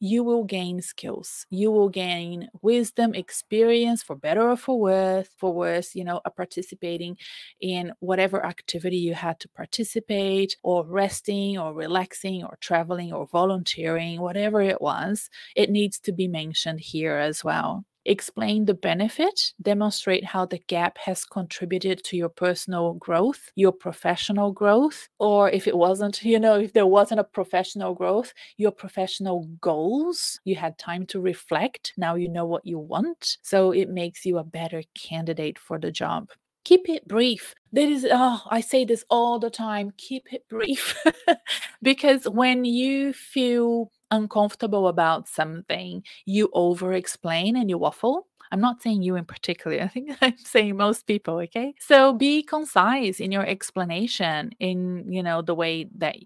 [0.00, 1.44] you will gain skills.
[1.50, 7.16] You will gain wisdom experience for better or for worse for worse you know participating
[7.60, 14.20] in whatever activity you had to participate or resting or relaxing or traveling or volunteering
[14.20, 15.28] whatever it was.
[15.56, 20.98] It needs to be mentioned here as well explain the benefit, demonstrate how the gap
[20.98, 26.58] has contributed to your personal growth, your professional growth, or if it wasn't, you know,
[26.58, 30.40] if there wasn't a professional growth, your professional goals.
[30.44, 31.92] You had time to reflect.
[31.96, 33.38] Now you know what you want.
[33.42, 36.30] So it makes you a better candidate for the job
[36.64, 37.54] keep it brief.
[37.72, 41.02] That is, oh, I say this all the time keep it brief.
[41.82, 48.26] because when you feel uncomfortable about something, you over explain and you waffle.
[48.50, 49.80] I'm not saying you in particular.
[49.82, 51.74] I think I'm saying most people, okay?
[51.78, 56.16] So be concise in your explanation in, you know, the way that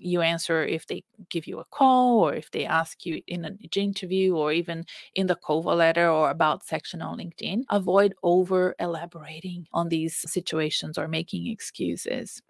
[0.00, 3.58] you answer if they give you a call or if they ask you in an
[3.74, 7.64] interview or even in the cover letter or about section on LinkedIn.
[7.70, 12.42] Avoid over elaborating on these situations or making excuses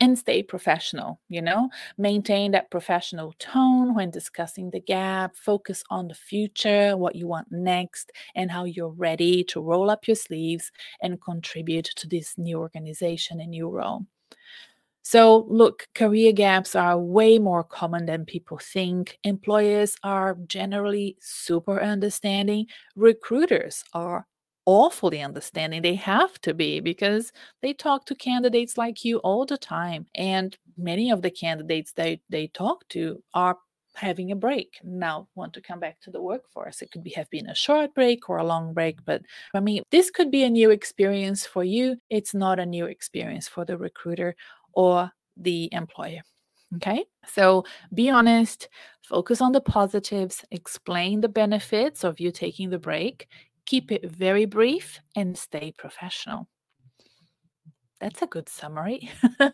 [0.00, 6.08] and stay professional, you know, maintain that professional tone when discussing the gap, focus on
[6.08, 10.72] the future, what you want next, and how you're ready to roll up your sleeves
[11.02, 14.06] and contribute to this new organization and new role.
[15.02, 19.18] So, look, career gaps are way more common than people think.
[19.24, 22.66] Employers are generally super understanding.
[22.96, 24.26] Recruiters are
[24.70, 25.82] awfully understanding.
[25.82, 30.06] They have to be because they talk to candidates like you all the time.
[30.14, 33.58] And many of the candidates they, they talk to are
[33.96, 37.28] having a break now want to come back to the workforce it could be have
[37.28, 39.20] been a short break or a long break but
[39.52, 43.48] i mean this could be a new experience for you it's not a new experience
[43.48, 44.36] for the recruiter
[44.74, 46.20] or the employer
[46.76, 48.68] okay so be honest
[49.02, 53.26] focus on the positives explain the benefits of you taking the break
[53.70, 56.48] Keep it very brief and stay professional.
[58.00, 59.08] That's a good summary.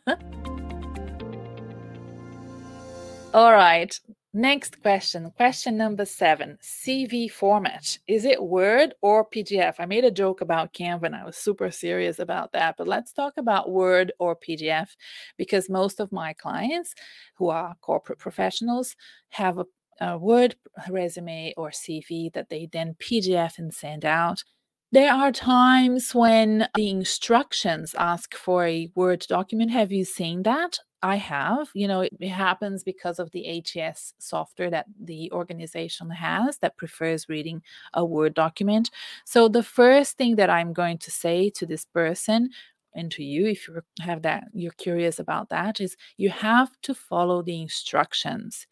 [3.35, 4.01] All right.
[4.33, 5.31] Next question.
[5.37, 7.99] Question number seven CV format.
[8.09, 9.75] Is it Word or PDF?
[9.79, 12.77] I made a joke about Canva and I was super serious about that.
[12.79, 14.89] But let's talk about Word or PDF
[15.37, 16.95] because most of my clients
[17.35, 18.97] who are corporate professionals
[19.29, 19.67] have a
[20.01, 20.57] a Word
[20.89, 24.45] resume or CV that they then PDF and send out.
[24.93, 29.71] There are times when the instructions ask for a Word document.
[29.73, 30.79] Have you seen that?
[31.03, 31.69] I have.
[31.75, 37.29] You know, it, happens because of the ATS software that the organization has that prefers
[37.29, 37.63] reading
[37.95, 38.91] a Word document.
[39.25, 42.51] So, the first thing that I'm going to say to this person
[42.97, 46.95] and to you if you have that you're curious about that is you have to
[46.95, 48.67] follow the instructions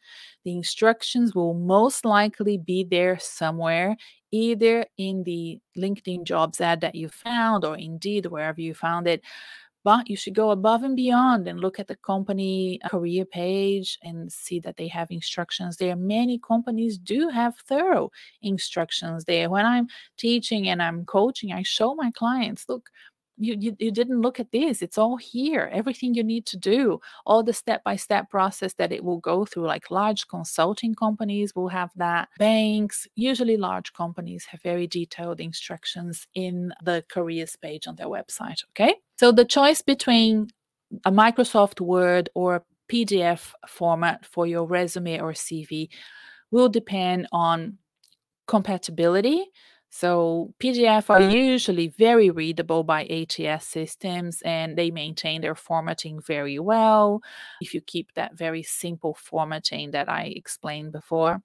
[0.44, 3.96] the instructions will most likely be there somewhere
[4.32, 9.22] either in the linkedin jobs ad that you found or indeed wherever you found it
[9.84, 13.98] but you should go above and beyond and look at the company uh, career page
[14.02, 15.94] and see that they have instructions there.
[15.94, 18.10] Many companies do have thorough
[18.40, 19.50] instructions there.
[19.50, 22.88] When I'm teaching and I'm coaching, I show my clients look,
[23.36, 27.00] you, you you didn't look at this it's all here everything you need to do
[27.26, 31.54] all the step by step process that it will go through like large consulting companies
[31.54, 37.86] will have that banks usually large companies have very detailed instructions in the careers page
[37.86, 38.94] on their website okay?
[39.16, 40.48] So the choice between
[41.04, 45.88] a microsoft word or a pdf format for your resume or cv
[46.50, 47.78] will depend on
[48.46, 49.46] compatibility
[49.96, 56.58] so PDF are usually very readable by ATS systems and they maintain their formatting very
[56.58, 57.22] well
[57.60, 61.40] if you keep that very simple formatting that I explained before.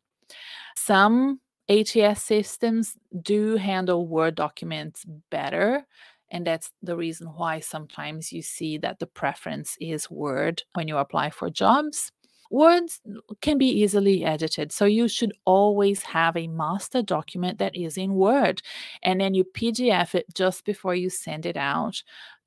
[0.76, 5.86] Some ATS systems do handle Word documents better.
[6.32, 10.98] And that's the reason why sometimes you see that the preference is Word when you
[10.98, 12.12] apply for jobs.
[12.50, 13.00] Words
[13.42, 18.16] can be easily edited, so you should always have a master document that is in
[18.16, 18.62] Word,
[19.04, 22.02] and then you PDF it just before you send it out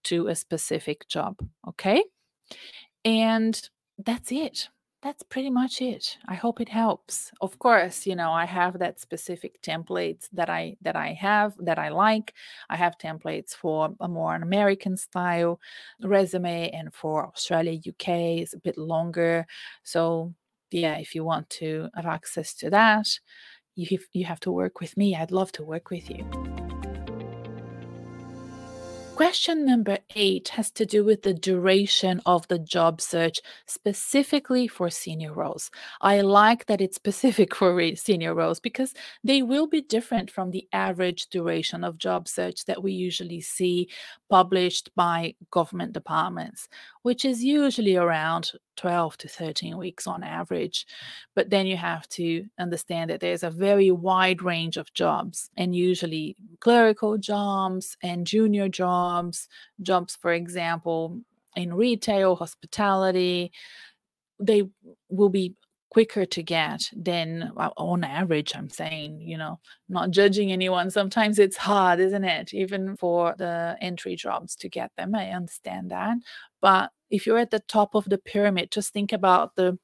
[0.04, 1.38] to a specific job.
[1.68, 2.02] Okay.
[3.04, 3.60] And
[3.98, 4.68] that's it
[5.02, 6.16] that's pretty much it.
[6.28, 7.32] I hope it helps.
[7.40, 11.78] Of course you know i have that specific templates that i that i have that
[11.78, 12.34] i like.
[12.70, 15.60] I have templates for a more an american style
[16.02, 19.46] resume and for australia uk is a bit longer.
[19.82, 20.34] So
[20.70, 23.06] yeah if you want to have access to that
[23.74, 26.24] you, you have to work with me i'd love to work with you
[29.22, 34.90] Question number eight has to do with the duration of the job search specifically for
[34.90, 35.70] senior roles.
[36.00, 40.66] I like that it's specific for senior roles because they will be different from the
[40.72, 43.88] average duration of job search that we usually see
[44.28, 46.68] published by government departments,
[47.02, 50.86] which is usually around 12 to 13 weeks on average.
[51.34, 55.74] But then you have to understand that there's a very wide range of jobs, and
[55.74, 59.48] usually clerical jobs and junior jobs,
[59.82, 61.20] jobs, for example,
[61.56, 63.52] in retail, hospitality,
[64.40, 64.64] they
[65.08, 65.54] will be
[65.92, 69.60] quicker to get than well, on average i'm saying you know
[69.92, 70.90] not judging anyone.
[70.90, 75.14] Sometimes it's hard isn't it even for the entry jobs to get them.
[75.14, 76.16] I understand that.
[76.62, 79.78] But if you're at the top of the pyramid just think about the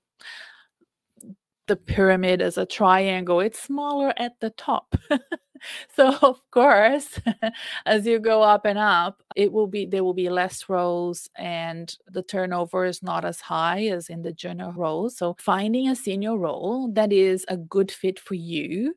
[1.66, 3.40] the pyramid as a triangle.
[3.40, 4.94] It's smaller at the top
[5.96, 7.20] so of course
[7.86, 11.96] as you go up and up it will be there will be less roles and
[12.06, 16.36] the turnover is not as high as in the junior role so finding a senior
[16.36, 18.94] role that is a good fit for you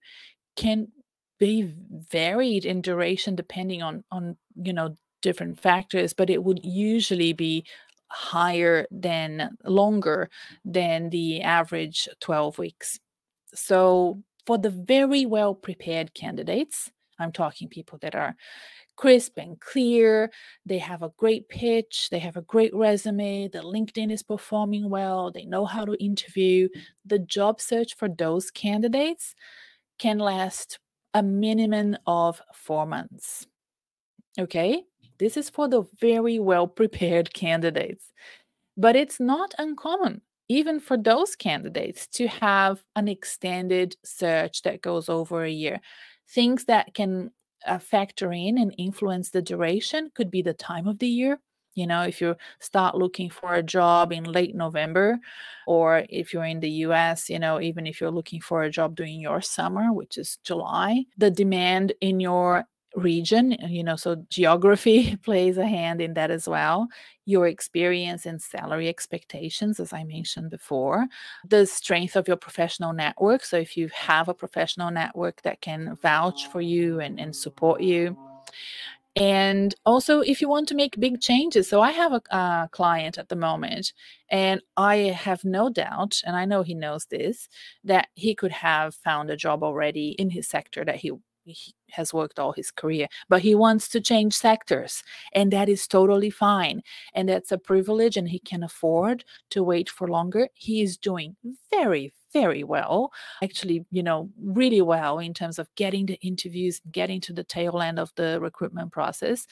[0.56, 0.88] can
[1.40, 1.74] be
[2.12, 7.66] varied in duration depending on on you know different factors but it would usually be
[8.12, 10.30] higher than longer
[10.66, 13.00] than the average 12 weeks.
[13.54, 18.36] So for the very well prepared candidates, I'm talking people that are
[18.96, 20.32] crisp and clear,
[20.66, 25.32] they have a great pitch, they have a great resume, the LinkedIn is performing well,
[25.32, 26.68] they know how to interview.
[27.06, 29.36] The job search for those candidates
[29.98, 30.80] can last
[31.14, 33.48] a minimum of four months.
[34.40, 34.84] Okay,
[35.18, 38.12] this is for the very well prepared candidates,
[38.78, 40.22] but it's not uncommon
[40.52, 45.80] even for those candidates to have an extended search that goes over a year.
[46.28, 47.32] Things that can
[47.66, 51.40] uh, factor in and influence the duration could be the time of the year.
[51.74, 55.20] You know, if you start looking for a job in late November,
[55.68, 58.94] or if you're in the US, you know, even if you're looking for a job
[58.98, 62.66] during your summer, which is July, the demand in your
[62.96, 66.88] region uh, you know so geography plays a hand in that as well.
[67.26, 71.08] Your experience and salary expectations as i mentioned before.
[71.48, 75.98] The strength of your professional network so if you have a professional network that can
[76.02, 78.18] vouch for you and, and support you.
[79.18, 83.18] And also if you want to make big changes so i have a, a client
[83.18, 83.92] at the moment
[84.30, 87.50] and i have no doubt and i know he knows this
[87.84, 91.12] that he could have found a job already in his sector that he
[91.44, 95.88] he has worked all his career, but he wants to change sectors, and that is
[95.88, 96.82] totally fine.
[97.14, 100.50] And that's a privilege, and he can afford to wait for longer.
[100.54, 101.36] He is doing
[101.72, 103.12] very, very well,
[103.44, 107.82] actually, you know, really well in terms of getting the interviews, getting to the tail
[107.82, 109.48] end of the recruitment process.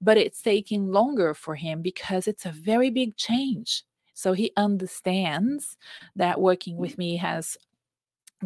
[0.00, 3.84] But it's taking longer for him because it's a very big change.
[4.12, 5.76] So he understands
[6.16, 6.98] that working with mm.
[6.98, 7.56] me has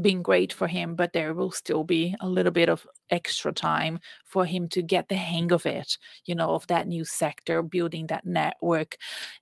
[0.01, 3.99] been great for him, but there will still be a little bit of extra time
[4.25, 8.07] for him to get the hang of it, you know, of that new sector, building
[8.07, 8.97] that network,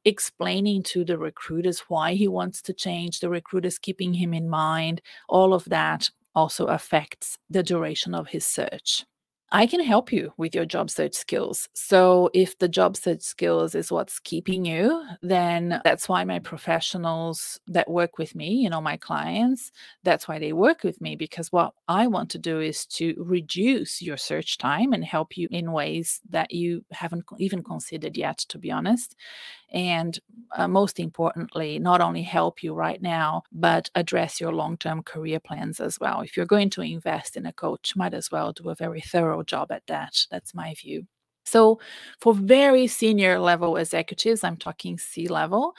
[0.04, 5.02] explaining to the recruiters why he wants to change, the recruiters keeping him in mind.
[5.28, 9.04] All of that also affects the duration of his search.
[9.50, 11.70] I can help you with your job search skills.
[11.72, 17.58] So, if the job search skills is what's keeping you, then that's why my professionals
[17.66, 19.72] that work with me, you know, my clients,
[20.04, 24.02] that's why they work with me because what I want to do is to reduce
[24.02, 28.58] your search time and help you in ways that you haven't even considered yet, to
[28.58, 29.16] be honest
[29.70, 30.18] and
[30.56, 35.40] uh, most importantly, not only help you right now, but address your long term career
[35.40, 36.22] plans as well.
[36.22, 39.42] If you're going to invest in a coach, might as well do a very thorough
[39.42, 40.24] job at that.
[40.30, 41.06] That's my view.
[41.44, 41.80] So,
[42.20, 45.74] for very senior level executives, I'm talking C level,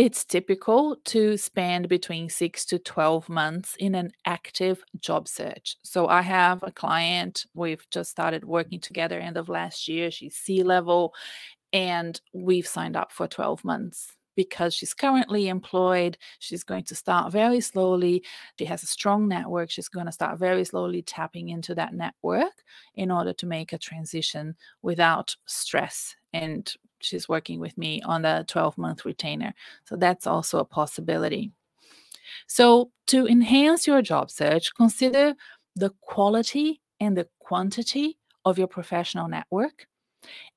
[0.00, 5.76] it's typical to spend between six to 12 months in an active job search.
[5.82, 10.10] So I have a client, we've just started working together end of last year.
[10.10, 11.12] She's C level,
[11.72, 16.16] and we've signed up for 12 months because she's currently employed.
[16.38, 18.24] She's going to start very slowly.
[18.58, 19.70] She has a strong network.
[19.70, 22.52] She's going to start very slowly tapping into that network
[22.94, 26.16] in order to make a transition without stress.
[26.32, 29.52] And she's working with me on the 12 month retainer.
[29.84, 31.52] So that's also a possibility.
[32.46, 35.34] So, to enhance your job search, consider
[35.74, 39.86] the quality and the quantity of your professional network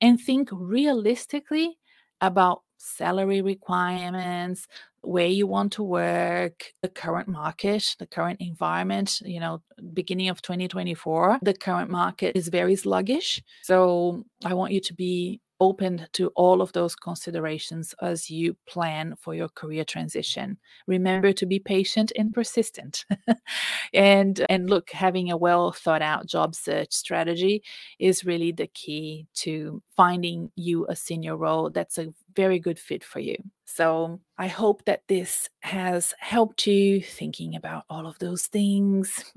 [0.00, 1.78] and think realistically
[2.20, 4.66] about salary requirements,
[5.00, 9.20] where you want to work, the current market, the current environment.
[9.24, 9.62] You know,
[9.92, 13.42] beginning of 2024, the current market is very sluggish.
[13.62, 19.14] So I want you to be open to all of those considerations as you plan
[19.18, 20.58] for your career transition.
[20.86, 23.04] Remember to be patient and persistent.
[23.94, 27.62] and and look, having a well thought out job search strategy
[27.98, 33.02] is really the key to finding you a senior role that's a very good fit
[33.02, 33.36] for you.
[33.64, 39.32] So, I hope that this has helped you thinking about all of those things,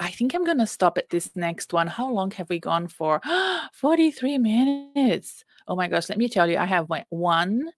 [0.00, 1.86] I think I'm gonna stop at this next one.
[1.86, 3.20] How long have we gone for?
[3.74, 5.44] 43 minutes.
[5.66, 7.70] Oh my gosh, let me tell you, I have my one,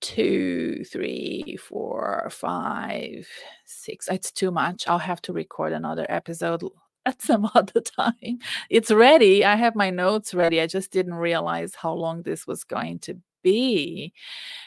[0.00, 3.26] two, three, four, five,
[3.64, 4.08] six.
[4.08, 4.88] It's too much.
[4.88, 6.62] I'll have to record another episode
[7.06, 8.38] at some other time.
[8.70, 9.44] It's ready.
[9.44, 10.60] I have my notes ready.
[10.60, 13.18] I just didn't realize how long this was going to
[13.48, 14.12] be.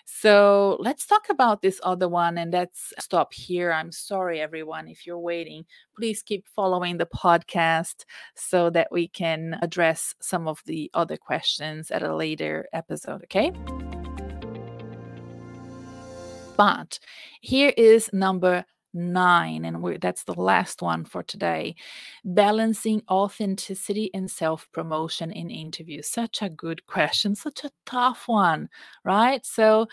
[0.06, 3.72] So let's talk about this other one and let's stop here.
[3.72, 5.66] I'm sorry, everyone, if you're waiting.
[5.96, 8.06] Please keep following the podcast
[8.36, 13.52] so that we can address some of the other questions at a later episode, okay?
[16.58, 17.00] But
[17.42, 21.76] here is number nine, and that's the last one for today.
[22.26, 26.08] Balancing authenticity and self promotion in interviews.
[26.08, 28.70] Such a good question, such a tough one,
[29.04, 29.46] right?
[29.46, 29.88] So,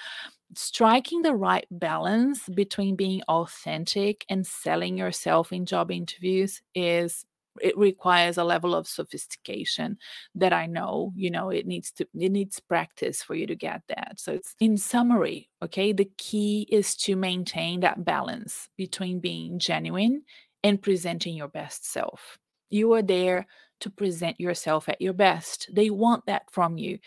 [0.54, 7.24] striking the right balance between being authentic and selling yourself in job interviews is
[7.62, 9.98] it requires a level of sophistication
[10.34, 13.82] that I know, you know, it needs to it needs practice for you to get
[13.88, 14.14] that.
[14.16, 20.22] So it's in summary, okay, the key is to maintain that balance between being genuine
[20.62, 22.38] and presenting your best self.
[22.70, 23.46] You are there
[23.80, 25.68] to present yourself at your best.
[25.72, 26.98] They want that from you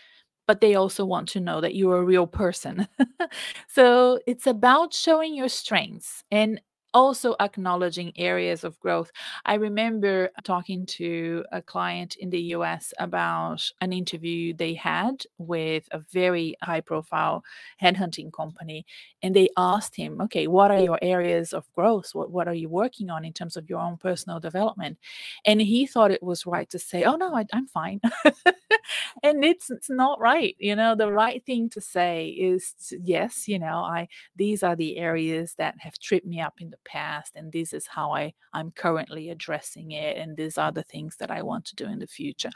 [0.47, 2.85] but they also want to know that you're a real person.
[3.69, 6.59] so it's about showing your strengths and
[6.93, 9.11] also acknowledging areas of growth.
[9.45, 15.87] I remember talking to a client in the US about an interview they had with
[15.91, 17.43] a very high profile
[17.81, 18.85] headhunting company.
[19.23, 22.11] And they asked him, okay, what are your areas of growth?
[22.13, 24.97] What, what are you working on in terms of your own personal development?
[25.45, 28.01] And he thought it was right to say, oh, no, I, I'm fine.
[29.23, 30.55] and it's, it's not right.
[30.59, 34.97] You know, the right thing to say is, yes, you know, I, these are the
[34.97, 38.71] areas that have tripped me up in the past and this is how I I'm
[38.71, 42.07] currently addressing it and these are the things that I want to do in the
[42.07, 42.51] future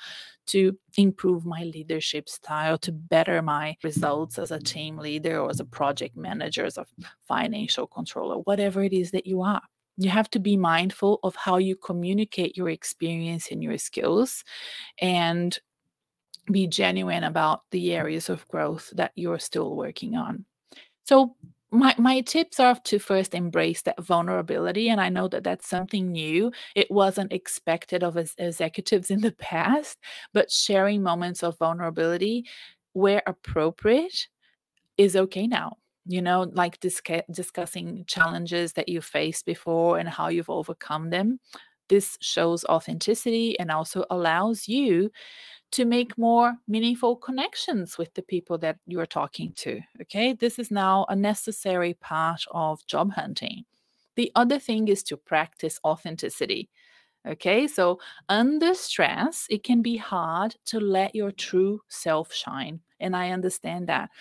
[0.48, 5.60] to improve my leadership style to better my results as a team leader or as
[5.60, 6.86] a project manager as a
[7.28, 9.62] financial controller whatever it is that you are.
[9.98, 14.44] You have to be mindful of how you communicate your experience and your skills
[15.00, 15.58] and
[16.52, 20.46] be genuine about the areas of growth that you're still working on.
[21.06, 21.36] So
[21.72, 26.12] my my tips are to first embrace that vulnerability and i know that that's something
[26.12, 26.52] new.
[26.76, 29.98] It wasn't expected of executives in the past
[30.34, 32.46] but sharing moments of vulnerability
[32.94, 34.28] where appropriate
[34.98, 40.28] is okay now you know like disca- discussing challenges that you faced before and how
[40.28, 41.40] you've overcome them
[41.88, 45.12] this shows authenticity and also allows you
[45.72, 49.82] to make more meaningful connections with the people that you're talking to.
[50.02, 53.66] Okay, this is now a necessary part of job hunting.
[54.16, 56.70] The other thing is to practice authenticity.
[57.28, 62.80] Okay, so under stress, it can be hard to let your true self shine.
[63.00, 64.12] And I understand that.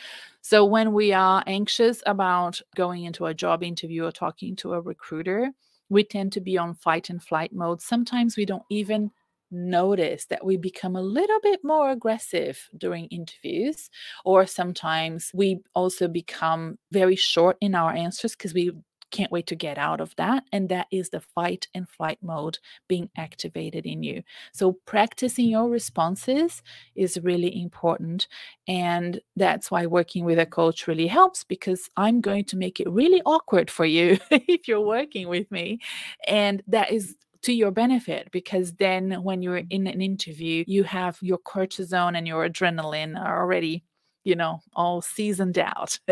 [0.41, 4.81] So when we are anxious about going into a job interview or talking to a
[4.81, 5.51] recruiter,
[5.89, 7.81] we tend to be on fight and flight mode.
[7.81, 9.11] Sometimes we don't even
[9.51, 13.89] notice that we become a little bit more aggressive during interviews,
[14.25, 18.73] or sometimes we also become very short in our answers because we
[19.11, 20.45] can't wait to get out of that.
[20.53, 24.23] And that is the fight and flight mode being activated in you.
[24.53, 26.63] So, practicing your responses
[26.95, 28.29] is really important.
[28.67, 32.91] And that's why working with a coach really helps because I'm going to make it
[32.91, 35.81] really awkward for you if you're working with me.
[36.27, 39.71] And that is to your benefit because then when you're mm-hmm.
[39.71, 43.85] in an interview, you have your cortisone and your adrenaline are already,
[44.25, 45.99] you know, all seasoned out.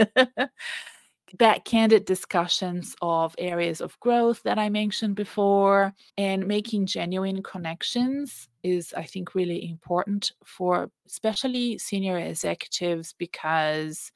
[1.38, 8.48] that candid discussions of areas of growth that I mentioned before and making genuine connections
[8.62, 14.12] is, I think, really important for especially senior executives because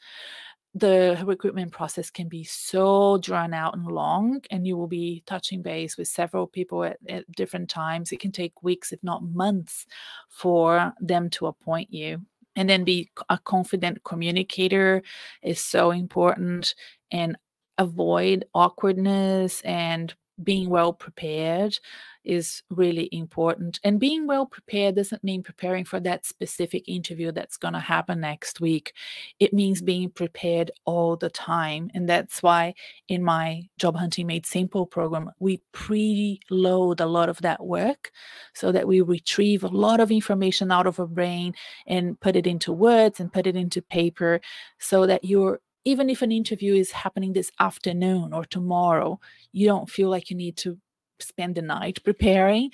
[0.74, 5.62] the recruitment process can be so drawn out and long, and you will be touching
[5.62, 8.12] base with several people at, at different times.
[8.12, 9.86] It can take weeks, if not months,
[10.28, 12.20] for them to appoint you
[12.56, 15.02] and then be a confident communicator
[15.42, 16.74] is so important
[17.10, 17.36] and
[17.78, 21.78] avoid awkwardness and being well prepared
[22.26, 23.78] is really important.
[23.84, 28.20] And being well prepared doesn't mean preparing for that specific interview that's going to happen
[28.20, 28.92] next week.
[29.38, 29.86] It means mm.
[29.86, 31.90] being prepared all the time.
[31.94, 32.74] And that's why
[33.08, 38.10] in my Job Hunting Made Simple program, we preload a lot of that work
[38.54, 41.54] so that we retrieve a lot of information out of our brain
[41.86, 44.40] and put it into words and put it into paper
[44.78, 49.20] so that you're even if an interview is happening this afternoon or tomorrow,
[49.52, 50.76] you don't feel like you need to
[51.20, 52.72] spend the night preparing.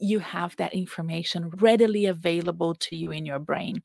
[0.00, 3.82] You have that information readily available to you in your brain.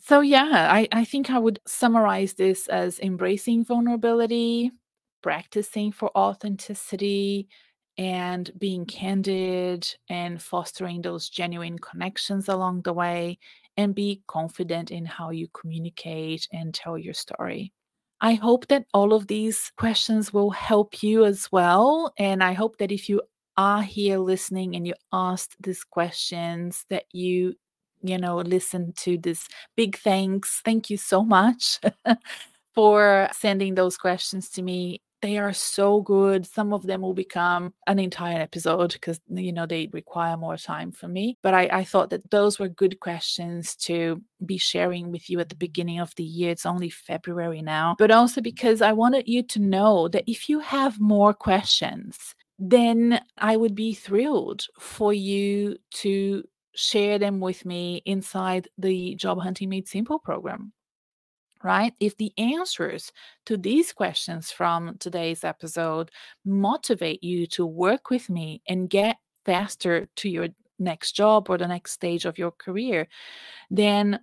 [0.00, 4.72] So, yeah, I, I think I would summarize this as embracing vulnerability,
[5.22, 7.48] practicing for authenticity,
[7.96, 13.38] and being candid and fostering those genuine connections along the way
[13.76, 17.72] and be confident in how you communicate and tell your story.
[18.20, 22.12] I hope that all of these questions will help you as well.
[22.18, 23.20] And I hope that if you
[23.56, 27.54] are here listening and you asked these questions, that you,
[28.02, 29.46] you know, listen to this
[29.76, 30.62] big thanks.
[30.64, 31.80] Thank you so much
[32.74, 36.44] for sending those questions to me they are so good.
[36.44, 40.92] Some of them will become an entire episode because, you know, they require more time
[40.92, 41.38] for me.
[41.42, 45.48] But I, I thought that those were good questions to be sharing with you at
[45.48, 46.50] the beginning of the year.
[46.50, 50.60] It's only February now, but also because I wanted you to know that if you
[50.60, 56.44] have more questions, then I would be thrilled for you to
[56.74, 60.74] share them with me inside the Job Hunting Made Simple program
[61.64, 61.94] right?
[62.00, 63.10] If the answers
[63.46, 66.10] to these questions from today's episode
[66.44, 70.48] motivate you to work with me and get faster to your
[70.78, 73.08] next job or the next stage of your career,
[73.70, 74.20] then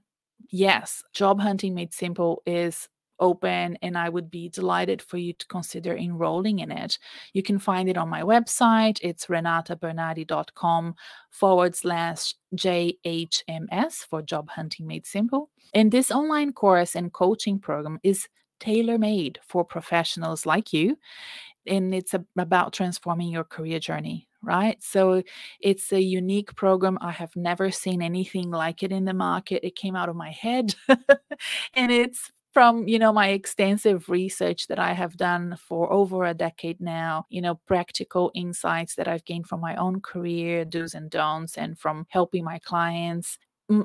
[0.49, 2.89] yes, job hunting made simple is
[3.21, 6.97] open and I would be delighted for you to consider enrolling in it.
[7.33, 8.99] You can find it on my website.
[9.01, 10.95] It's renatabernarde.com
[11.29, 15.49] forward slash JHMS for Job Hunting Made Simple.
[15.73, 18.27] And this online course and coaching program is
[18.59, 20.97] tailor made for professionals like you.
[21.65, 24.81] And it's a, about transforming your career journey right?
[24.81, 25.21] So
[25.59, 26.97] it's a unique program.
[27.01, 29.65] I have never seen anything like it in the market.
[29.65, 30.73] It came out of my head
[31.73, 36.33] and it's from you know my extensive research that i have done for over a
[36.33, 41.09] decade now you know practical insights that i've gained from my own career do's and
[41.09, 43.37] don'ts and from helping my clients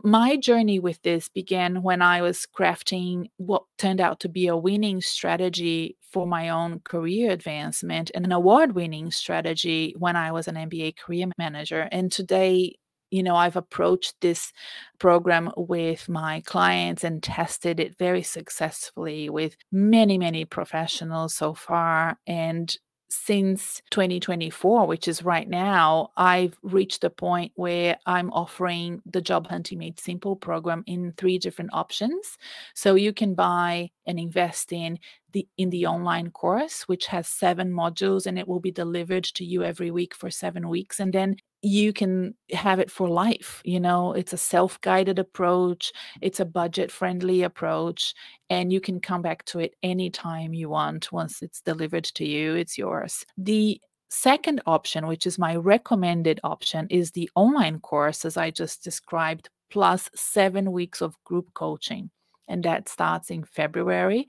[0.02, 4.56] my journey with this began when I was crafting what turned out to be a
[4.56, 10.48] winning strategy for my own career advancement and an award winning strategy when I was
[10.48, 11.88] an MBA career manager.
[11.92, 12.76] And today,
[13.16, 14.52] you know i've approached this
[14.98, 22.18] program with my clients and tested it very successfully with many many professionals so far
[22.26, 29.20] and since 2024, which is right now, I've reached a point where I'm offering the
[29.20, 32.36] Job Hunting Made Simple program in three different options.
[32.74, 34.98] So you can buy and invest in
[35.32, 39.44] the in the online course, which has seven modules and it will be delivered to
[39.44, 40.98] you every week for seven weeks.
[40.98, 41.36] And then
[41.66, 43.60] you can have it for life.
[43.64, 48.14] You know, it's a self guided approach, it's a budget friendly approach,
[48.48, 51.10] and you can come back to it anytime you want.
[51.10, 53.26] Once it's delivered to you, it's yours.
[53.36, 58.84] The second option, which is my recommended option, is the online course, as I just
[58.84, 62.10] described, plus seven weeks of group coaching.
[62.46, 64.28] And that starts in February.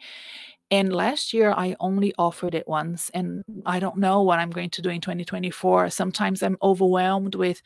[0.69, 4.69] And last year, I only offered it once, and I don't know what I'm going
[4.71, 5.89] to do in 2024.
[5.89, 7.61] Sometimes I'm overwhelmed with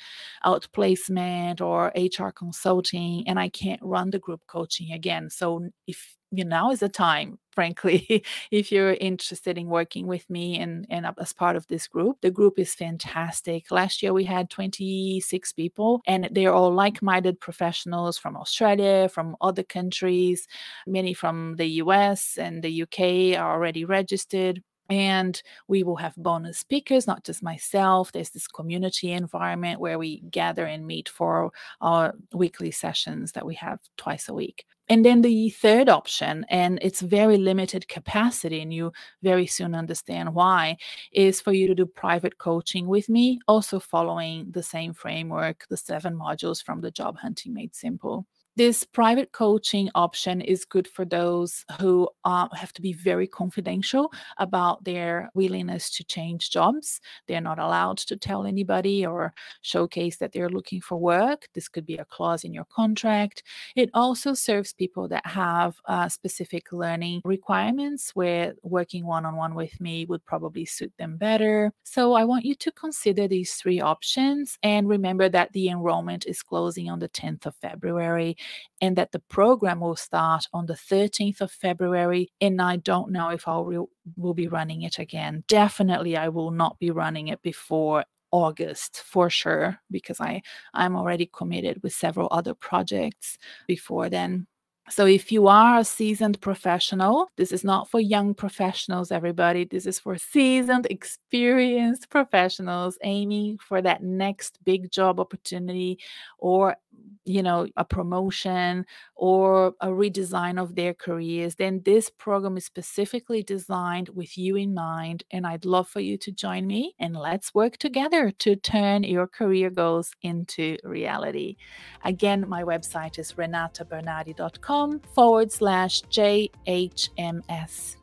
[0.45, 5.31] outplacement or HR consulting, and I can't run the group coaching again.
[5.31, 10.29] So, if you know, now is the time frankly if you're interested in working with
[10.29, 12.17] me and, and as part of this group.
[12.21, 13.71] The group is fantastic.
[13.71, 19.63] Last year we had 26 people and they're all like-minded professionals from australia from other
[19.63, 20.47] countries.
[20.87, 22.99] Many from the us and the uk
[23.39, 28.11] are already registered and we will have bonus speakers not just myself.
[28.11, 33.55] There's this community environment where we gather and meet for our weekly sessions that we
[33.55, 34.65] have twice a week.
[34.89, 38.91] And then the third option and it's very limited capacity and you
[39.23, 40.75] very soon understand why
[41.13, 45.77] is for you to do private coaching with me also following the same framework the
[45.77, 48.25] seven modules from the job hunting made simple
[48.57, 54.11] this private coaching option is good for those who uh, have to be very confidential
[54.37, 56.99] about their willingness to change jobs.
[57.27, 61.47] They're not allowed to tell anybody or showcase that they're looking for work.
[61.53, 63.43] This could be a clause in your contract.
[63.75, 69.55] It also serves people that have uh, specific learning requirements where working one on one
[69.55, 71.71] with me would probably suit them better.
[71.83, 76.43] So I want you to consider these three options and remember that the enrollment is
[76.43, 78.35] closing on the 10th of February
[78.81, 82.31] and that the program will start on the 13th of February.
[82.39, 85.43] And I don't know if I will, will be running it again.
[85.47, 90.41] Definitely, I will not be running it before August for sure because I
[90.73, 93.37] I'm already committed with several other projects
[93.67, 94.47] before then.
[94.91, 99.63] So, if you are a seasoned professional, this is not for young professionals, everybody.
[99.63, 105.97] This is for seasoned, experienced professionals aiming for that next big job opportunity
[106.39, 106.75] or
[107.23, 108.85] you know a promotion
[109.15, 111.55] or a redesign of their careers.
[111.55, 116.17] Then this program is specifically designed with you in mind and i'd love for you
[116.17, 121.55] to join me and let's work together to turn your career goals into reality.
[122.03, 124.80] Again my website is renatabernarde.com
[125.15, 127.95] forward slash jhms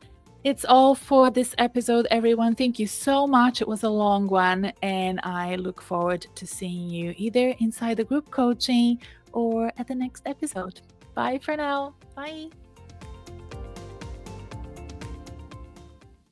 [0.45, 2.55] it's all for this episode, everyone.
[2.55, 3.61] Thank you so much.
[3.61, 8.05] It was a long one, and I look forward to seeing you either inside the
[8.05, 9.01] group coaching
[9.33, 10.79] or at the next episode.
[11.13, 11.93] Bye for now.
[12.15, 12.49] Bye.